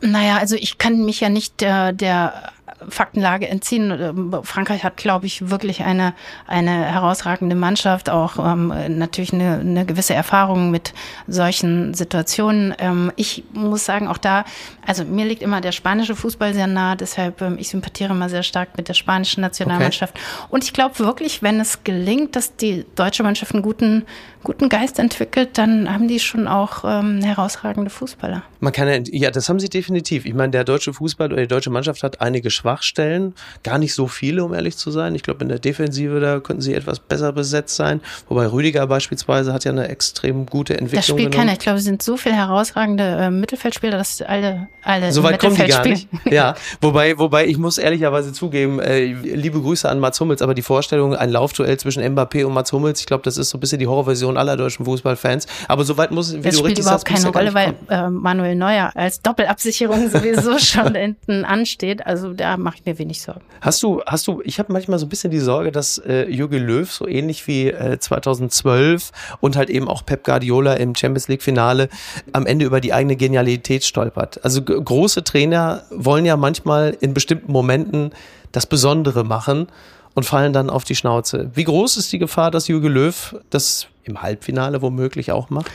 Naja, 0.00 0.38
also 0.38 0.56
ich 0.56 0.78
kann 0.78 1.04
mich 1.04 1.20
ja 1.20 1.28
nicht 1.28 1.60
der, 1.60 1.92
der 1.92 2.52
Faktenlage 2.88 3.48
entziehen. 3.48 4.42
Frankreich 4.42 4.84
hat, 4.84 4.96
glaube 4.96 5.26
ich, 5.26 5.50
wirklich 5.50 5.82
eine, 5.82 6.14
eine 6.46 6.70
herausragende 6.70 7.56
Mannschaft, 7.56 8.10
auch 8.10 8.38
ähm, 8.38 8.72
natürlich 8.98 9.32
eine, 9.32 9.60
eine 9.60 9.86
gewisse 9.86 10.14
Erfahrung 10.14 10.70
mit 10.70 10.92
solchen 11.26 11.94
Situationen. 11.94 12.74
Ähm, 12.78 13.12
ich 13.16 13.44
muss 13.52 13.84
sagen, 13.84 14.08
auch 14.08 14.18
da, 14.18 14.44
also 14.86 15.04
mir 15.04 15.24
liegt 15.24 15.42
immer 15.42 15.60
der 15.60 15.72
spanische 15.72 16.14
Fußball 16.14 16.54
sehr 16.54 16.66
nah, 16.66 16.96
deshalb 16.96 17.40
ähm, 17.42 17.56
ich 17.58 17.68
sympathiere 17.68 18.12
immer 18.12 18.28
sehr 18.28 18.42
stark 18.42 18.76
mit 18.76 18.88
der 18.88 18.94
spanischen 18.94 19.40
Nationalmannschaft. 19.40 20.14
Okay. 20.14 20.46
Und 20.50 20.64
ich 20.64 20.72
glaube 20.72 20.98
wirklich, 20.98 21.42
wenn 21.42 21.60
es 21.60 21.84
gelingt, 21.84 22.36
dass 22.36 22.56
die 22.56 22.84
deutsche 22.94 23.22
Mannschaft 23.22 23.54
einen 23.54 23.62
guten, 23.62 24.04
guten 24.46 24.68
Geist 24.68 25.00
entwickelt, 25.00 25.58
dann 25.58 25.92
haben 25.92 26.06
die 26.06 26.20
schon 26.20 26.46
auch 26.46 26.84
ähm, 26.86 27.20
herausragende 27.20 27.90
Fußballer. 27.90 28.44
Man 28.60 28.72
kann 28.72 28.86
ja, 28.86 29.00
ja, 29.10 29.30
das 29.32 29.48
haben 29.48 29.58
sie 29.58 29.68
definitiv. 29.68 30.24
Ich 30.24 30.34
meine, 30.34 30.52
der 30.52 30.62
deutsche 30.62 30.92
Fußball 30.92 31.32
oder 31.32 31.42
die 31.42 31.48
deutsche 31.48 31.70
Mannschaft 31.70 32.04
hat 32.04 32.20
einige 32.20 32.52
Schwachstellen. 32.52 33.34
Gar 33.64 33.78
nicht 33.78 33.92
so 33.92 34.06
viele, 34.06 34.44
um 34.44 34.54
ehrlich 34.54 34.76
zu 34.76 34.92
sein. 34.92 35.16
Ich 35.16 35.24
glaube, 35.24 35.42
in 35.42 35.48
der 35.48 35.58
Defensive, 35.58 36.20
da 36.20 36.38
könnten 36.38 36.62
sie 36.62 36.74
etwas 36.74 37.00
besser 37.00 37.32
besetzt 37.32 37.74
sein. 37.74 38.00
Wobei 38.28 38.46
Rüdiger 38.46 38.86
beispielsweise 38.86 39.52
hat 39.52 39.64
ja 39.64 39.72
eine 39.72 39.88
extrem 39.88 40.46
gute 40.46 40.74
Entwicklung. 40.74 40.96
Das 40.98 41.08
spielt 41.08 41.34
keiner. 41.34 41.52
Ich 41.52 41.58
glaube, 41.58 41.78
es 41.78 41.84
sind 41.84 42.00
so 42.00 42.16
viele 42.16 42.36
herausragende 42.36 43.02
äh, 43.02 43.30
Mittelfeldspieler, 43.30 43.98
dass 43.98 44.22
alle, 44.22 44.68
alle 44.84 45.10
so 45.10 45.24
weit 45.24 45.40
kommen 45.40 45.56
die 45.56 45.66
gar 45.66 45.84
nicht. 45.84 46.08
Ja, 46.30 46.54
wobei, 46.80 47.18
wobei 47.18 47.46
ich 47.46 47.58
muss 47.58 47.78
ehrlicherweise 47.78 48.32
zugeben, 48.32 48.78
äh, 48.78 49.06
liebe 49.06 49.60
Grüße 49.60 49.88
an 49.88 49.98
Mats 49.98 50.20
Hummels, 50.20 50.40
aber 50.40 50.54
die 50.54 50.62
Vorstellung, 50.62 51.16
ein 51.16 51.30
Laufduell 51.30 51.76
zwischen 51.80 52.04
Mbappé 52.04 52.44
und 52.44 52.54
Mats 52.54 52.72
Hummels, 52.72 53.00
ich 53.00 53.06
glaube, 53.06 53.24
das 53.24 53.38
ist 53.38 53.50
so 53.50 53.58
ein 53.58 53.60
bisschen 53.60 53.80
die 53.80 53.88
Horrorversion 53.88 54.35
aller 54.36 54.56
deutschen 54.56 54.84
Fußballfans. 54.84 55.46
Aber 55.68 55.84
soweit 55.84 56.10
muss, 56.10 56.34
wie 56.34 56.40
das 56.40 56.54
du 56.54 56.60
spielt 56.60 56.78
überhaupt 56.78 57.08
sagst, 57.08 57.22
keine 57.22 57.32
Rolle, 57.32 57.54
weil 57.54 57.74
äh, 57.88 58.10
Manuel 58.10 58.54
Neuer 58.54 58.92
als 58.94 59.20
Doppelabsicherung 59.22 60.10
sowieso 60.10 60.58
schon 60.58 60.94
hinten 60.94 61.44
ansteht. 61.44 62.06
Also 62.06 62.32
da 62.32 62.56
mache 62.56 62.76
ich 62.78 62.86
mir 62.86 62.98
wenig 62.98 63.22
Sorgen. 63.22 63.42
Hast 63.60 63.82
du, 63.82 64.02
hast 64.06 64.26
du, 64.26 64.42
ich 64.44 64.58
habe 64.58 64.72
manchmal 64.72 64.98
so 64.98 65.06
ein 65.06 65.08
bisschen 65.08 65.30
die 65.30 65.38
Sorge, 65.38 65.72
dass 65.72 65.98
äh, 65.98 66.28
Jürgen 66.28 66.64
Löw 66.64 66.90
so 66.90 67.06
ähnlich 67.06 67.46
wie 67.46 67.68
äh, 67.68 67.98
2012 67.98 69.12
und 69.40 69.56
halt 69.56 69.70
eben 69.70 69.88
auch 69.88 70.04
Pep 70.04 70.24
Guardiola 70.24 70.74
im 70.74 70.94
Champions 70.94 71.28
League 71.28 71.42
Finale 71.42 71.88
am 72.32 72.46
Ende 72.46 72.64
über 72.64 72.80
die 72.80 72.92
eigene 72.92 73.16
Genialität 73.16 73.84
stolpert. 73.84 74.44
Also 74.44 74.62
große 74.62 75.24
Trainer 75.24 75.82
wollen 75.90 76.24
ja 76.24 76.36
manchmal 76.36 76.96
in 77.00 77.14
bestimmten 77.14 77.52
Momenten 77.52 78.10
das 78.52 78.66
Besondere 78.66 79.24
machen 79.24 79.68
und 80.16 80.24
fallen 80.24 80.52
dann 80.54 80.70
auf 80.70 80.82
die 80.82 80.96
Schnauze. 80.96 81.50
Wie 81.54 81.64
groß 81.64 81.98
ist 81.98 82.10
die 82.10 82.18
Gefahr, 82.18 82.50
dass 82.50 82.68
Jürgen 82.68 82.88
Löw 82.88 83.36
das 83.50 83.86
im 84.02 84.22
Halbfinale 84.22 84.80
womöglich 84.80 85.30
auch 85.30 85.50
macht? 85.50 85.70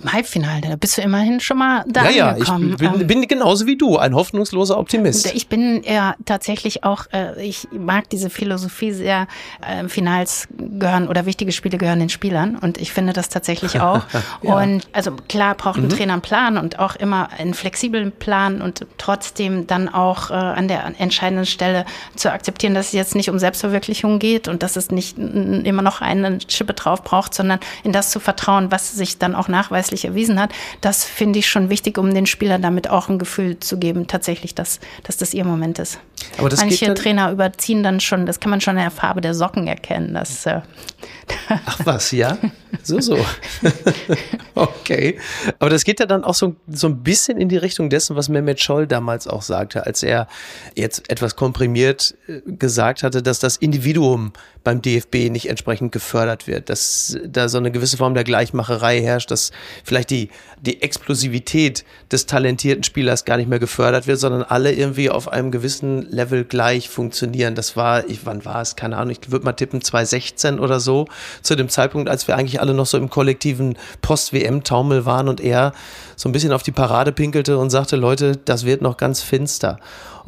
Im 0.00 0.12
Halbfinale, 0.12 0.60
da 0.62 0.76
bist 0.76 0.96
du 0.96 1.02
immerhin 1.02 1.40
schon 1.40 1.58
mal 1.58 1.84
da 1.88 2.04
ja, 2.10 2.36
ja. 2.36 2.36
Ich 2.38 2.76
bin, 2.76 3.00
ähm, 3.00 3.06
bin 3.06 3.28
genauso 3.28 3.66
wie 3.66 3.76
du, 3.76 3.96
ein 3.96 4.14
hoffnungsloser 4.14 4.78
Optimist. 4.78 5.32
Ich 5.34 5.48
bin 5.48 5.82
ja 5.82 6.14
tatsächlich 6.24 6.84
auch, 6.84 7.06
äh, 7.12 7.42
ich 7.44 7.68
mag 7.72 8.08
diese 8.10 8.30
Philosophie 8.30 8.92
sehr, 8.92 9.26
äh, 9.60 9.88
Finals 9.88 10.48
gehören 10.56 11.08
oder 11.08 11.26
wichtige 11.26 11.52
Spiele 11.52 11.78
gehören 11.78 11.98
den 11.98 12.08
Spielern 12.08 12.56
und 12.56 12.78
ich 12.78 12.92
finde 12.92 13.12
das 13.12 13.28
tatsächlich 13.28 13.80
auch. 13.80 14.02
ja. 14.42 14.56
Und 14.56 14.88
also 14.92 15.16
klar 15.28 15.54
braucht 15.54 15.78
ein 15.78 15.84
mhm. 15.84 15.90
Trainer 15.90 16.12
einen 16.14 16.22
Plan 16.22 16.58
und 16.58 16.78
auch 16.78 16.96
immer 16.96 17.30
einen 17.36 17.54
flexiblen 17.54 18.12
Plan 18.12 18.62
und 18.62 18.86
trotzdem 18.98 19.66
dann 19.66 19.88
auch 19.88 20.30
äh, 20.30 20.34
an 20.34 20.68
der 20.68 20.94
entscheidenden 20.98 21.46
Stelle 21.46 21.84
zu 22.14 22.32
akzeptieren, 22.32 22.74
dass 22.74 22.86
es 22.86 22.92
jetzt 22.92 23.14
nicht 23.14 23.30
um 23.30 23.38
Selbstverwirklichung 23.38 24.18
geht 24.18 24.48
und 24.48 24.62
dass 24.62 24.76
es 24.76 24.90
nicht 24.90 25.18
immer 25.18 25.82
noch 25.82 26.00
eine 26.00 26.38
Schippe 26.46 26.74
drauf 26.74 27.02
braucht, 27.02 27.34
sondern 27.34 27.58
in 27.82 27.92
das 27.92 28.10
zu 28.10 28.20
vertrauen, 28.20 28.70
was 28.70 28.92
sich 28.92 29.18
dann 29.18 29.34
auch 29.34 29.48
nachweist 29.48 29.87
nachweislich 29.88 30.04
erwiesen 30.04 30.40
hat, 30.40 30.52
das 30.80 31.04
finde 31.04 31.38
ich 31.38 31.48
schon 31.48 31.70
wichtig, 31.70 31.98
um 31.98 32.12
den 32.12 32.26
Spielern 32.26 32.62
damit 32.62 32.90
auch 32.90 33.08
ein 33.08 33.18
Gefühl 33.18 33.58
zu 33.58 33.78
geben, 33.78 34.06
tatsächlich, 34.06 34.54
dass, 34.54 34.80
dass 35.02 35.16
das 35.16 35.34
ihr 35.34 35.44
Moment 35.44 35.78
ist. 35.78 35.98
Aber 36.38 36.48
das 36.48 36.60
Manche 36.60 36.94
Trainer 36.94 37.30
überziehen 37.30 37.82
dann 37.82 38.00
schon, 38.00 38.26
das 38.26 38.40
kann 38.40 38.50
man 38.50 38.60
schon 38.60 38.76
in 38.76 38.82
der 38.82 38.90
Farbe 38.90 39.20
der 39.20 39.34
Socken 39.34 39.66
erkennen. 39.66 40.14
Dass, 40.14 40.46
äh, 40.46 40.60
Ach 41.48 41.80
was, 41.84 42.10
ja? 42.12 42.38
So, 42.82 43.00
so. 43.00 43.18
okay. 44.54 45.18
Aber 45.58 45.70
das 45.70 45.84
geht 45.84 46.00
ja 46.00 46.06
dann 46.06 46.24
auch 46.24 46.34
so, 46.34 46.56
so 46.68 46.86
ein 46.86 47.02
bisschen 47.02 47.38
in 47.38 47.48
die 47.48 47.56
Richtung 47.56 47.90
dessen, 47.90 48.16
was 48.16 48.28
Mehmet 48.28 48.60
Scholl 48.60 48.86
damals 48.86 49.26
auch 49.26 49.42
sagte, 49.42 49.86
als 49.86 50.02
er 50.02 50.28
jetzt 50.74 51.10
etwas 51.10 51.36
komprimiert 51.36 52.16
äh, 52.28 52.40
gesagt 52.44 53.02
hatte, 53.02 53.22
dass 53.22 53.38
das 53.38 53.56
Individuum 53.56 54.32
beim 54.64 54.82
DFB 54.82 55.30
nicht 55.30 55.48
entsprechend 55.48 55.92
gefördert 55.92 56.46
wird, 56.46 56.68
dass 56.68 57.16
da 57.26 57.48
so 57.48 57.58
eine 57.58 57.70
gewisse 57.70 57.96
Form 57.96 58.14
der 58.14 58.24
Gleichmacherei 58.24 59.00
herrscht, 59.00 59.30
dass 59.30 59.50
vielleicht 59.84 60.10
die, 60.10 60.28
die 60.60 60.82
Explosivität 60.82 61.84
des 62.12 62.26
talentierten 62.26 62.84
Spielers 62.84 63.24
gar 63.24 63.36
nicht 63.38 63.48
mehr 63.48 63.60
gefördert 63.60 64.06
wird, 64.06 64.18
sondern 64.18 64.42
alle 64.42 64.72
irgendwie 64.72 65.10
auf 65.10 65.28
einem 65.28 65.50
gewissen 65.50 66.07
Level 66.10 66.44
gleich 66.44 66.88
funktionieren. 66.88 67.54
Das 67.54 67.76
war, 67.76 68.08
ich, 68.08 68.26
wann 68.26 68.44
war 68.44 68.62
es? 68.62 68.76
Keine 68.76 68.96
Ahnung, 68.96 69.16
ich 69.20 69.30
würde 69.30 69.44
mal 69.44 69.52
tippen 69.52 69.80
2016 69.80 70.58
oder 70.58 70.80
so, 70.80 71.06
zu 71.42 71.54
dem 71.56 71.68
Zeitpunkt, 71.68 72.08
als 72.08 72.28
wir 72.28 72.36
eigentlich 72.36 72.60
alle 72.60 72.74
noch 72.74 72.86
so 72.86 72.98
im 72.98 73.10
kollektiven 73.10 73.76
Post-WM-Taumel 74.02 75.06
waren 75.06 75.28
und 75.28 75.40
er 75.40 75.72
so 76.16 76.28
ein 76.28 76.32
bisschen 76.32 76.52
auf 76.52 76.62
die 76.62 76.72
Parade 76.72 77.12
pinkelte 77.12 77.58
und 77.58 77.70
sagte, 77.70 77.96
Leute, 77.96 78.36
das 78.44 78.64
wird 78.64 78.82
noch 78.82 78.96
ganz 78.96 79.22
finster. 79.22 79.78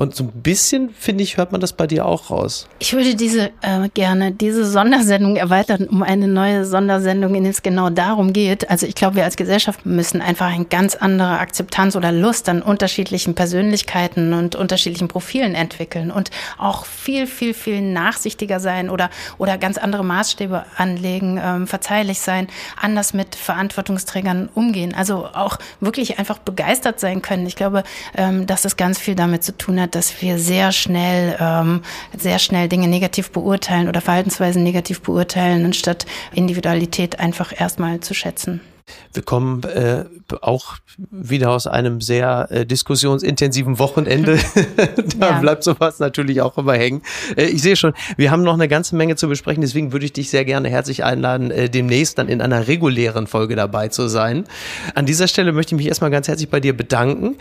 Und 0.01 0.17
so 0.17 0.25
ein 0.25 0.31
bisschen, 0.31 0.89
finde 0.99 1.23
ich, 1.23 1.37
hört 1.37 1.53
man 1.53 1.61
das 1.61 1.75
bei 1.75 1.87
dir 1.87 2.07
auch 2.07 2.31
raus. 2.31 2.67
Ich 2.79 2.95
würde 2.95 3.15
diese 3.15 3.51
äh, 3.61 3.87
gerne, 3.93 4.33
diese 4.33 4.65
Sondersendung 4.65 5.37
erweitern 5.37 5.89
um 5.89 6.03
eine 6.03 6.27
neue 6.27 6.65
Sondersendung, 6.65 7.35
in 7.35 7.43
der 7.43 7.51
es 7.51 7.61
genau 7.61 7.91
darum 7.91 8.33
geht. 8.33 8.71
Also 8.71 8.87
ich 8.87 8.95
glaube, 8.95 9.17
wir 9.17 9.25
als 9.25 9.37
Gesellschaft 9.37 9.85
müssen 9.85 10.23
einfach 10.23 10.47
eine 10.47 10.65
ganz 10.65 10.95
andere 10.95 11.39
Akzeptanz 11.39 11.97
oder 11.97 12.13
Lust 12.13 12.49
an 12.49 12.63
unterschiedlichen 12.63 13.35
Persönlichkeiten 13.35 14.33
und 14.33 14.57
unterschiedlichen 14.57 15.09
Profilen 15.09 15.55
entwickeln 15.71 16.11
und 16.11 16.31
auch 16.59 16.85
viel, 16.85 17.27
viel, 17.27 17.55
viel 17.55 17.81
nachsichtiger 17.81 18.61
sein 18.61 18.91
oder, 18.91 19.11
oder 19.39 19.57
ganz 19.59 19.79
andere 19.79 20.05
Maßstäbe 20.05 20.65
anlegen, 20.77 21.41
ähm, 21.43 21.67
verzeihlich 21.67 22.21
sein, 22.21 22.49
anders 22.81 23.15
mit 23.15 23.35
Verantwortungsträgern 23.35 24.49
umgehen. 24.55 24.95
Also 24.95 25.27
auch 25.27 25.59
wirklich 25.81 26.19
einfach 26.19 26.39
begeistert 26.39 27.01
sein 27.01 27.23
können. 27.23 27.47
Ich 27.47 27.57
glaube, 27.57 27.85
ähm, 28.17 28.47
dass 28.47 28.63
das 28.63 28.77
ganz 28.77 28.99
viel 28.99 29.15
damit 29.15 29.45
zu 29.45 29.57
tun 29.57 29.81
hat, 29.81 29.95
dass 29.95 30.21
wir 30.21 30.39
sehr 30.39 30.73
schnell, 30.73 31.37
ähm, 31.41 31.83
sehr 32.17 32.39
schnell 32.39 32.69
Dinge 32.69 32.89
negativ 32.89 33.31
beurteilen 33.31 33.89
oder 33.89 34.01
Verhaltensweisen 34.01 34.63
negativ 34.63 35.03
beurteilen, 35.03 35.65
anstatt 35.65 36.07
Individualität 36.33 37.21
einfach 37.21 37.59
erstmal 37.59 38.01
zu 38.01 38.15
schätzen. 38.15 38.61
Wir 39.13 39.23
kommen 39.23 39.63
äh, 39.65 40.05
auch 40.41 40.77
wieder 41.11 41.51
aus 41.51 41.67
einem 41.67 42.01
sehr 42.01 42.49
äh, 42.51 42.67
diskussionsintensiven 42.67 43.79
Wochenende. 43.79 44.39
da 45.19 45.31
ja. 45.31 45.39
bleibt 45.41 45.65
sowas 45.65 45.99
natürlich 45.99 46.41
auch 46.41 46.57
immer 46.59 46.75
hängen. 46.75 47.03
Äh, 47.37 47.47
ich 47.47 47.63
sehe 47.63 47.77
schon, 47.77 47.93
wir 48.17 48.31
haben 48.31 48.43
noch 48.43 48.55
eine 48.55 48.69
ganze 48.69 48.97
Menge 48.97 49.17
zu 49.17 49.29
besprechen, 49.29 49.61
deswegen 49.63 49.93
würde 49.93 50.05
ich 50.05 50.13
dich 50.13 50.31
sehr 50.31 50.45
gerne 50.45 50.69
herzlich 50.69 51.05
einladen, 51.05 51.51
äh, 51.51 51.69
demnächst 51.69 52.19
dann 52.19 52.29
in 52.29 52.41
einer 52.41 52.69
regulären 52.69 53.27
Folge 53.27 53.57
dabei 53.57 53.89
zu 53.89 54.09
sein. 54.09 54.45
An 54.95 55.07
dieser 55.07 55.29
Stelle 55.29 55.53
möchte 55.53 55.75
ich 55.75 55.79
mich 55.79 55.89
erstmal 55.89 56.11
ganz 56.11 56.29
herzlich 56.29 56.51
bei 56.51 56.61
dir 56.61 56.77
bedanken 56.77 57.37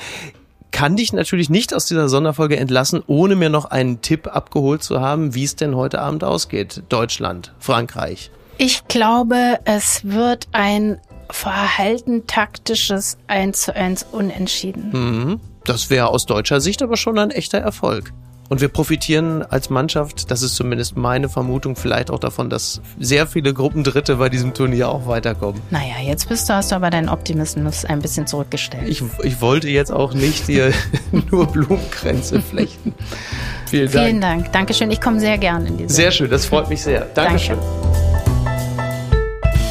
kann 0.72 0.96
dich 0.96 1.14
natürlich 1.14 1.50
nicht 1.50 1.74
aus 1.74 1.88
dieser 1.88 2.10
Sonderfolge 2.10 2.58
entlassen, 2.58 3.02
ohne 3.08 3.36
mir 3.36 3.50
noch 3.50 3.66
einen 3.66 4.02
Tipp 4.02 4.28
abgeholt 4.28 4.84
zu 4.84 5.02
haben, 5.02 5.34
wie 5.34 5.44
es 5.44 5.56
denn 5.56 5.76
heute 5.76 6.00
Abend 6.00 6.24
ausgeht. 6.24 6.84
Deutschland, 6.90 7.54
Frankreich. 7.60 8.32
Ich 8.58 8.88
glaube, 8.88 9.60
es 9.66 10.02
wird 10.04 10.48
ein 10.52 11.00
verhalten 11.30 12.28
taktisches 12.28 13.18
1 13.28 13.62
zu 13.62 13.76
1 13.76 14.08
unentschieden. 14.12 14.92
Mhm. 14.92 15.40
Das 15.66 15.90
wäre 15.90 16.08
aus 16.08 16.26
deutscher 16.26 16.62
Sicht 16.62 16.82
aber 16.82 16.98
schon 16.98 17.20
ein 17.20 17.32
echter 17.32 17.60
Erfolg. 17.60 18.12
Und 18.50 18.62
wir 18.62 18.68
profitieren 18.68 19.44
als 19.44 19.70
Mannschaft, 19.70 20.32
das 20.32 20.42
ist 20.42 20.56
zumindest 20.56 20.98
meine 20.98 21.30
Vermutung, 21.30 21.76
vielleicht 21.76 22.10
auch 22.10 22.18
davon, 22.20 22.50
dass 22.50 22.82
sehr 23.00 23.28
viele 23.28 23.54
Gruppendritte 23.54 24.16
bei 24.16 24.30
diesem 24.30 24.56
Turnier 24.56 24.90
auch 24.90 25.06
weiterkommen. 25.06 25.62
Naja, 25.70 26.02
jetzt 26.04 26.28
bist 26.28 26.50
du, 26.50 26.54
hast 26.54 26.72
du 26.72 26.76
aber 26.76 26.90
deinen 26.90 27.10
Optimismus 27.10 27.86
ein 27.86 28.02
bisschen 28.02 28.26
zurückgestellt. 28.26 28.90
Ich, 28.90 29.04
ich 29.24 29.40
wollte 29.40 29.70
jetzt 29.70 29.92
auch 29.92 30.16
nicht 30.16 30.48
hier 30.48 30.74
nur 31.32 31.46
Blumenkränze 31.46 32.42
flechten. 32.42 32.96
Vielen 33.68 33.92
Dank. 33.92 34.06
Vielen 34.06 34.22
Dank. 34.22 34.52
Dankeschön. 34.52 34.90
Ich 34.90 35.00
komme 35.00 35.20
sehr 35.20 35.38
gerne 35.38 35.68
in 35.68 35.78
diese. 35.78 35.94
Sehr 35.94 36.10
schön, 36.10 36.32
das 36.32 36.48
freut 36.48 36.70
mich 36.70 36.82
sehr. 36.82 37.02
Dankeschön. 37.14 37.58
Danke. 37.60 38.09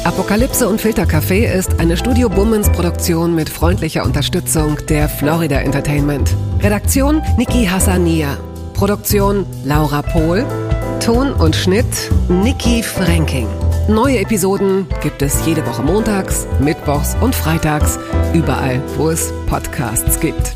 Apokalypse 0.09 0.67
und 0.67 0.81
Filtercafé 0.81 1.45
ist 1.53 1.79
eine 1.79 1.95
Studio 1.95 2.29
Bummens 2.29 2.67
Produktion 2.71 3.35
mit 3.35 3.47
freundlicher 3.47 4.03
Unterstützung 4.03 4.79
der 4.87 5.07
Florida 5.07 5.59
Entertainment. 5.59 6.35
Redaktion 6.61 7.21
Niki 7.37 7.65
Hassania. 7.67 8.35
Produktion 8.73 9.45
Laura 9.65 10.01
Pohl. 10.01 10.47
Ton 10.99 11.31
und 11.33 11.55
Schnitt 11.55 11.85
Niki 12.27 12.81
Franking. 12.81 13.47
Neue 13.87 14.17
Episoden 14.17 14.87
gibt 15.03 15.21
es 15.21 15.45
jede 15.45 15.63
Woche 15.67 15.83
montags, 15.83 16.47
mittwochs 16.59 17.15
und 17.21 17.35
freitags, 17.35 17.99
überall, 18.33 18.81
wo 18.97 19.11
es 19.11 19.31
Podcasts 19.45 20.19
gibt. 20.19 20.55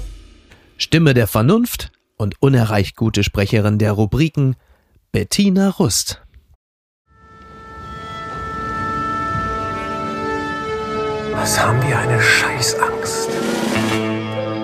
Stimme 0.78 1.14
der 1.14 1.28
Vernunft 1.28 1.92
und 2.18 2.42
unerreicht 2.42 2.96
gute 2.96 3.24
Sprecherin 3.24 3.78
der 3.78 3.92
Rubriken 3.92 4.56
Bettina 5.12 5.70
Rust. 5.70 6.23
Was 11.44 11.60
haben 11.60 11.86
wir 11.86 12.00
eine 12.00 12.22
Scheißangst? 12.22 13.30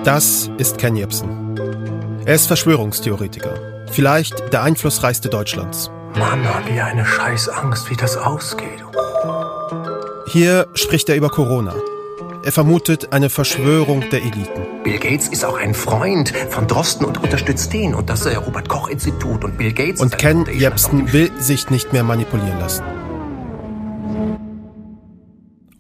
Das 0.05 0.49
ist 0.57 0.77
Ken 0.77 0.95
Jebsen. 0.95 1.59
Er 2.25 2.35
ist 2.35 2.47
Verschwörungstheoretiker. 2.47 3.83
Vielleicht 3.91 4.53
der 4.53 4.63
einflussreichste 4.63 5.27
Deutschlands. 5.27 5.91
Mann, 6.17 6.47
haben 6.47 6.73
wir 6.73 6.85
eine 6.85 7.05
Scheißangst, 7.05 7.89
wie 7.89 7.97
das 7.97 8.15
ausgeht. 8.15 8.81
Hier 10.27 10.69
spricht 10.73 11.09
er 11.09 11.17
über 11.17 11.27
Corona. 11.27 11.75
Er 12.45 12.53
vermutet 12.53 13.11
eine 13.11 13.29
Verschwörung 13.29 14.09
der 14.09 14.21
Eliten. 14.21 14.81
Bill 14.85 14.99
Gates 14.99 15.27
ist 15.27 15.43
auch 15.43 15.57
ein 15.57 15.73
Freund 15.73 16.31
von 16.49 16.65
Drosten 16.65 17.05
und 17.05 17.21
unterstützt 17.21 17.73
den 17.73 17.93
und 17.93 18.09
das 18.09 18.25
Robert 18.25 18.69
Koch 18.69 18.87
Institut 18.87 19.43
und 19.43 19.57
Bill 19.57 19.73
Gates. 19.73 19.99
Und 19.99 20.17
Ken 20.17 20.45
Jebsen 20.45 21.11
will 21.11 21.29
sich 21.41 21.69
nicht 21.69 21.91
mehr 21.91 22.03
manipulieren 22.03 22.57
lassen. 22.57 22.98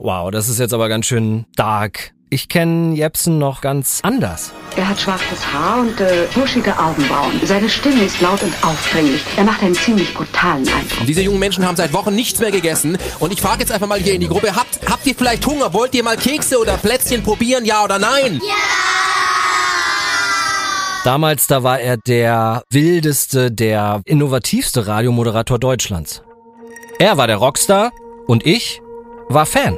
Wow, 0.01 0.31
das 0.31 0.47
ist 0.47 0.59
jetzt 0.59 0.73
aber 0.73 0.87
ganz 0.87 1.07
schön 1.07 1.45
dark. 1.57 2.13
Ich 2.29 2.47
kenne 2.47 2.95
Jepsen 2.95 3.37
noch 3.37 3.59
ganz 3.59 3.99
anders. 4.01 4.53
Er 4.77 4.87
hat 4.87 4.97
schwarzes 4.97 5.45
Haar 5.51 5.81
und 5.81 5.99
äh, 5.99 6.25
buschige 6.33 6.79
Augenbrauen. 6.79 7.33
Seine 7.43 7.67
Stimme 7.67 8.03
ist 8.03 8.21
laut 8.21 8.41
und 8.41 8.53
aufdringlich. 8.63 9.21
Er 9.35 9.43
macht 9.43 9.61
einen 9.61 9.75
ziemlich 9.75 10.13
brutalen 10.13 10.65
Eindruck. 10.69 11.05
Diese 11.05 11.21
jungen 11.21 11.39
Menschen 11.39 11.67
haben 11.67 11.75
seit 11.75 11.91
Wochen 11.91 12.15
nichts 12.15 12.39
mehr 12.39 12.51
gegessen. 12.51 12.97
Und 13.19 13.33
ich 13.33 13.41
frage 13.41 13.59
jetzt 13.59 13.73
einfach 13.73 13.87
mal 13.87 13.99
hier 13.99 14.13
in 14.13 14.21
die 14.21 14.29
Gruppe, 14.29 14.55
habt, 14.55 14.79
habt 14.89 15.05
ihr 15.05 15.15
vielleicht 15.15 15.45
Hunger? 15.45 15.73
Wollt 15.73 15.93
ihr 15.93 16.03
mal 16.03 16.15
Kekse 16.15 16.59
oder 16.59 16.77
Plätzchen 16.77 17.21
probieren, 17.21 17.65
ja 17.65 17.83
oder 17.83 17.99
nein? 17.99 18.39
Ja! 18.41 18.55
Damals, 21.03 21.47
da 21.47 21.63
war 21.63 21.81
er 21.81 21.97
der 21.97 22.63
wildeste, 22.71 23.51
der 23.51 24.01
innovativste 24.05 24.87
Radiomoderator 24.87 25.59
Deutschlands. 25.59 26.21
Er 26.99 27.17
war 27.17 27.27
der 27.27 27.37
Rockstar 27.37 27.91
und 28.27 28.45
ich 28.45 28.81
war 29.29 29.45
Fan. 29.45 29.77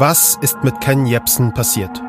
Was 0.00 0.38
ist 0.40 0.62
mit 0.62 0.80
Ken 0.80 1.06
Jebsen 1.06 1.52
passiert? 1.52 2.00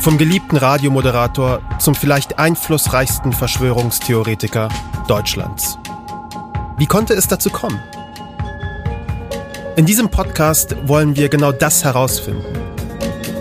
Vom 0.00 0.18
geliebten 0.18 0.56
Radiomoderator 0.56 1.60
zum 1.78 1.94
vielleicht 1.94 2.40
einflussreichsten 2.40 3.32
Verschwörungstheoretiker 3.32 4.68
Deutschlands. 5.06 5.78
Wie 6.76 6.86
konnte 6.86 7.14
es 7.14 7.28
dazu 7.28 7.48
kommen? 7.48 7.80
In 9.76 9.86
diesem 9.86 10.08
Podcast 10.08 10.74
wollen 10.88 11.14
wir 11.14 11.28
genau 11.28 11.52
das 11.52 11.84
herausfinden. 11.84 12.58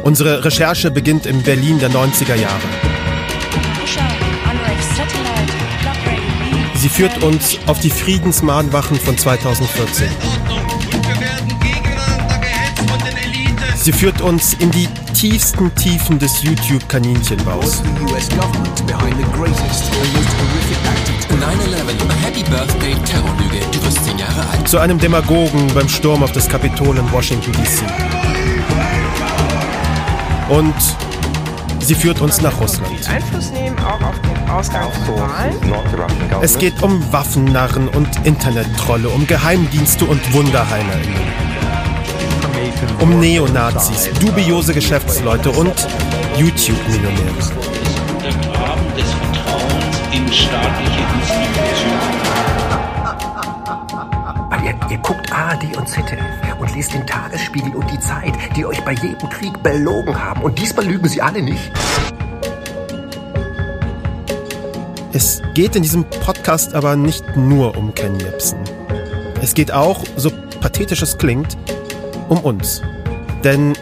Unsere 0.04 0.46
Recherche 0.46 0.92
beginnt 0.92 1.26
im 1.26 1.42
Berlin 1.42 1.80
der 1.80 1.90
90er 1.90 2.36
Jahre. 2.36 2.70
Sie 6.76 6.90
führt 6.90 7.24
uns 7.24 7.58
auf 7.66 7.80
die 7.80 7.90
Friedensmahnwachen 7.90 8.98
von 9.00 9.18
2014. 9.18 10.08
Sie 13.86 13.94
führt 13.94 14.20
uns 14.20 14.56
in 14.56 14.72
die 14.72 14.88
tiefsten 15.14 15.72
Tiefen 15.76 16.18
des 16.18 16.42
YouTube-Kaninchenbaus. 16.42 17.84
Zu 24.66 24.80
einem 24.80 24.98
Demagogen 24.98 25.68
beim 25.76 25.88
Sturm 25.88 26.24
auf 26.24 26.32
das 26.32 26.50
Kapitol 26.50 26.98
in 26.98 27.12
Washington, 27.12 27.52
D.C. 27.52 27.86
Und 30.50 30.74
sie 31.78 31.94
führt 31.94 32.22
uns 32.22 32.42
nach 32.42 32.60
Russland. 32.60 33.08
Einfluss 33.08 33.52
nehmen 33.52 33.78
auch 33.78 34.02
auf 34.02 34.20
den 34.20 34.50
Ausgang 34.50 34.92
von 35.06 35.16
Wahlen. 35.16 36.42
Es 36.42 36.58
geht 36.58 36.82
um 36.82 37.04
Waffennarren 37.14 37.90
und 37.90 38.10
Internettrolle, 38.24 39.10
um 39.10 39.28
Geheimdienste 39.28 40.06
und 40.06 40.34
WunderheilerInnen 40.34 41.46
um 43.00 43.20
Neonazis, 43.20 44.10
dubiose 44.20 44.74
Geschäftsleute 44.74 45.50
und 45.52 45.74
YouTube-Millionäre. 46.38 47.34
Der 48.24 48.32
Graben 48.32 48.96
des 48.96 49.12
Vertrauens 49.14 50.02
in 50.12 50.34
staatliche 50.34 51.00
Institutionen. 51.20 52.26
Weil 54.50 54.64
ihr, 54.66 54.76
ihr 54.90 54.98
guckt 54.98 55.32
ARD 55.32 55.78
und 55.78 55.88
ZDF 55.88 56.20
und 56.60 56.76
lest 56.76 56.94
den 56.94 57.06
Tagesspiegel 57.06 57.76
und 57.76 57.90
die 57.92 58.00
Zeit, 58.00 58.34
die 58.56 58.66
euch 58.66 58.84
bei 58.84 58.94
jedem 58.94 59.30
Krieg 59.30 59.62
belogen 59.62 60.18
haben. 60.18 60.42
Und 60.42 60.60
diesmal 60.60 60.86
lügen 60.86 61.08
sie 61.08 61.22
alle 61.22 61.42
nicht. 61.42 61.72
Es 65.14 65.42
geht 65.54 65.78
in 65.78 65.84
diesem 65.84 66.04
Podcast 66.04 66.74
aber 66.74 66.98
nicht 66.98 67.38
nur 67.38 67.78
um 67.78 67.94
Ken 67.94 68.20
Jebsen. 68.20 68.60
Es 69.42 69.54
geht 69.54 69.72
auch, 69.72 70.04
so 70.18 70.30
pathetisch 70.60 71.02
es 71.02 71.18
klingt, 71.18 71.56
um 72.30 72.40
uns. 72.40 72.82
Denn 73.44 73.74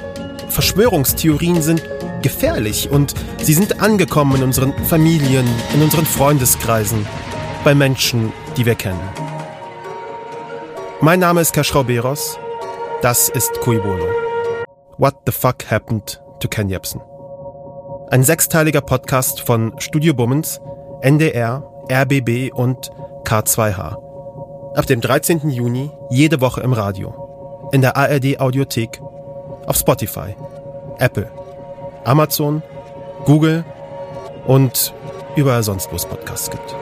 Verschwörungstheorien 0.50 1.62
sind 1.62 1.84
gefährlich 2.22 2.90
und 2.90 3.14
sie 3.42 3.54
sind 3.54 3.82
angekommen 3.82 4.38
in 4.38 4.44
unseren 4.44 4.74
Familien, 4.86 5.48
in 5.74 5.82
unseren 5.82 6.06
Freundeskreisen, 6.06 7.06
bei 7.64 7.76
Menschen, 7.76 8.32
die 8.58 8.66
wir 8.66 8.76
kennen. 8.76 9.00
Mein 11.02 11.20
Name 11.20 11.42
ist 11.42 11.54
Kaschrauberos. 11.54 12.40
Das 13.02 13.28
ist 13.30 13.60
Kuibolo. 13.60 14.08
What 14.98 15.16
the 15.26 15.32
fuck 15.32 15.70
happened 15.70 16.22
to 16.40 16.48
Ken 16.48 16.70
Jebsen? 16.70 17.02
Ein 18.10 18.24
sechsteiliger 18.24 18.82
Podcast 18.82 19.42
von 19.42 19.74
Studio 19.80 20.14
Bummens, 20.14 20.62
NDR, 21.02 21.64
RBB 21.92 22.54
und 22.54 22.92
K2H. 23.26 23.98
Ab 24.76 24.86
dem 24.86 25.02
13. 25.02 25.50
Juni 25.50 25.92
jede 26.10 26.40
Woche 26.40 26.62
im 26.62 26.74
Radio. 26.74 27.23
In 27.74 27.82
der 27.82 27.98
ARD 27.98 28.40
Audiothek, 28.40 29.02
auf 29.02 29.76
Spotify, 29.76 30.36
Apple, 31.00 31.28
Amazon, 32.06 32.62
Google 33.26 33.66
und 34.46 34.94
überall 35.36 35.64
sonst, 35.64 35.92
wo 35.92 35.96
es 35.96 36.06
Podcasts 36.06 36.52
gibt. 36.52 36.76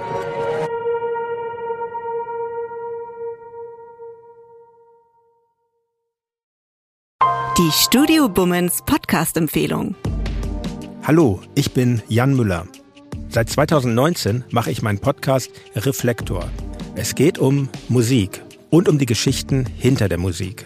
Die 7.58 7.71
Studio 7.71 8.27
Bummens 8.27 8.82
Podcast-Empfehlung. 8.86 9.95
Hallo, 11.04 11.39
ich 11.56 11.71
bin 11.71 12.01
Jan 12.10 12.36
Müller. 12.36 12.67
Seit 13.30 13.49
2019 13.49 14.43
mache 14.51 14.71
ich 14.71 14.82
meinen 14.82 14.99
Podcast 14.99 15.51
Reflektor. 15.73 16.49
Es 16.95 17.15
geht 17.15 17.39
um 17.39 17.69
Musik 17.88 18.43
und 18.69 18.89
um 18.89 18.97
die 18.97 19.06
Geschichten 19.06 19.65
hinter 19.77 20.10
der 20.10 20.17
Musik. 20.17 20.65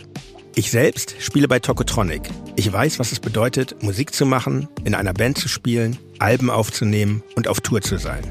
Ich 0.57 0.71
selbst 0.71 1.15
spiele 1.19 1.49
bei 1.49 1.59
Tokotronic. 1.59 2.29
Ich 2.55 2.71
weiß, 2.71 2.97
was 2.97 3.11
es 3.11 3.19
bedeutet, 3.19 3.83
Musik 3.83 4.13
zu 4.13 4.25
machen, 4.25 4.69
in 4.85 4.95
einer 4.95 5.11
Band 5.11 5.37
zu 5.37 5.49
spielen, 5.49 5.97
Alben 6.17 6.49
aufzunehmen 6.49 7.23
und 7.35 7.49
auf 7.49 7.59
Tour 7.59 7.81
zu 7.81 7.97
sein. 7.97 8.23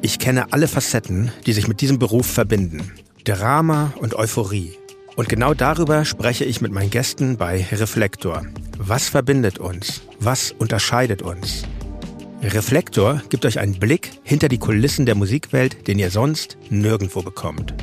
Ich 0.00 0.20
kenne 0.20 0.52
alle 0.52 0.68
Facetten, 0.68 1.32
die 1.44 1.52
sich 1.52 1.66
mit 1.66 1.80
diesem 1.80 1.98
Beruf 1.98 2.26
verbinden. 2.26 2.92
Drama 3.24 3.92
und 3.98 4.14
Euphorie. 4.14 4.78
Und 5.16 5.28
genau 5.28 5.54
darüber 5.54 6.04
spreche 6.04 6.44
ich 6.44 6.60
mit 6.60 6.70
meinen 6.70 6.90
Gästen 6.90 7.36
bei 7.36 7.66
Reflektor. 7.72 8.44
Was 8.78 9.08
verbindet 9.08 9.58
uns? 9.58 10.02
Was 10.20 10.52
unterscheidet 10.52 11.20
uns? 11.20 11.64
Reflektor 12.42 13.22
gibt 13.28 13.44
euch 13.44 13.58
einen 13.58 13.80
Blick 13.80 14.12
hinter 14.22 14.48
die 14.48 14.58
Kulissen 14.58 15.04
der 15.04 15.16
Musikwelt, 15.16 15.88
den 15.88 15.98
ihr 15.98 16.12
sonst 16.12 16.58
nirgendwo 16.70 17.22
bekommt. 17.22 17.74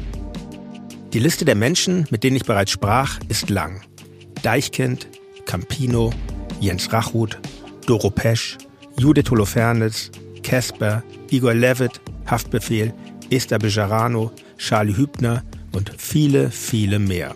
Die 1.14 1.20
Liste 1.20 1.44
der 1.44 1.56
Menschen, 1.56 2.06
mit 2.12 2.24
denen 2.24 2.36
ich 2.36 2.44
bereits 2.44 2.70
sprach, 2.70 3.20
ist 3.30 3.50
lang. 3.50 3.82
Deichkind, 4.44 5.08
Campino, 5.46 6.12
Jens 6.60 6.94
Rachut, 6.94 7.40
Doro 7.88 8.12
Pesch, 8.12 8.60
Judith 8.96 9.32
Holofernes, 9.32 10.12
Casper, 10.44 11.02
Igor 11.32 11.56
Levitt, 11.56 12.00
Haftbefehl, 12.28 12.94
Esther 13.32 13.58
Bejarano, 13.58 14.32
Charlie 14.58 14.96
Hübner 14.96 15.44
und 15.72 15.92
viele, 15.98 16.52
viele 16.52 17.00
mehr. 17.00 17.36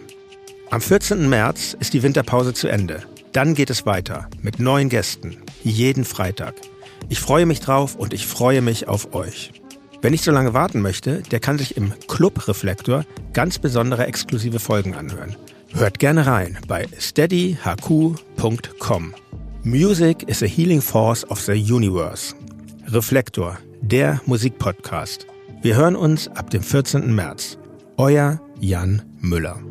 Am 0.69 0.79
14. 0.79 1.27
März 1.27 1.75
ist 1.79 1.93
die 1.93 2.03
Winterpause 2.03 2.53
zu 2.53 2.67
Ende. 2.67 3.01
Dann 3.31 3.55
geht 3.55 3.71
es 3.71 3.87
weiter 3.87 4.29
mit 4.43 4.59
neuen 4.59 4.89
Gästen, 4.89 5.37
jeden 5.63 6.05
Freitag. 6.05 6.53
Ich 7.09 7.19
freue 7.19 7.47
mich 7.47 7.59
drauf 7.59 7.95
und 7.95 8.13
ich 8.13 8.27
freue 8.27 8.61
mich 8.61 8.87
auf 8.87 9.15
euch. 9.15 9.51
Wer 10.03 10.11
nicht 10.11 10.23
so 10.25 10.31
lange 10.31 10.53
warten 10.53 10.81
möchte, 10.81 11.21
der 11.31 11.39
kann 11.39 11.57
sich 11.57 11.77
im 11.77 11.93
Club 12.09 12.49
Reflektor 12.49 13.05
ganz 13.31 13.57
besondere 13.57 14.05
exklusive 14.05 14.59
Folgen 14.59 14.95
anhören. 14.95 15.37
Hört 15.71 15.97
gerne 15.97 16.27
rein 16.27 16.57
bei 16.67 16.87
steadyhq.com. 16.99 17.55
Music 19.63 20.23
is 20.27 20.43
a 20.43 20.45
healing 20.45 20.81
force 20.81 21.23
of 21.31 21.39
the 21.39 21.53
universe. 21.53 22.35
Reflektor, 22.87 23.57
der 23.79 24.19
Musikpodcast. 24.25 25.25
Wir 25.61 25.77
hören 25.77 25.95
uns 25.95 26.27
ab 26.27 26.49
dem 26.49 26.63
14. 26.63 27.15
März. 27.15 27.57
Euer 27.95 28.41
Jan 28.59 29.03
Müller. 29.21 29.61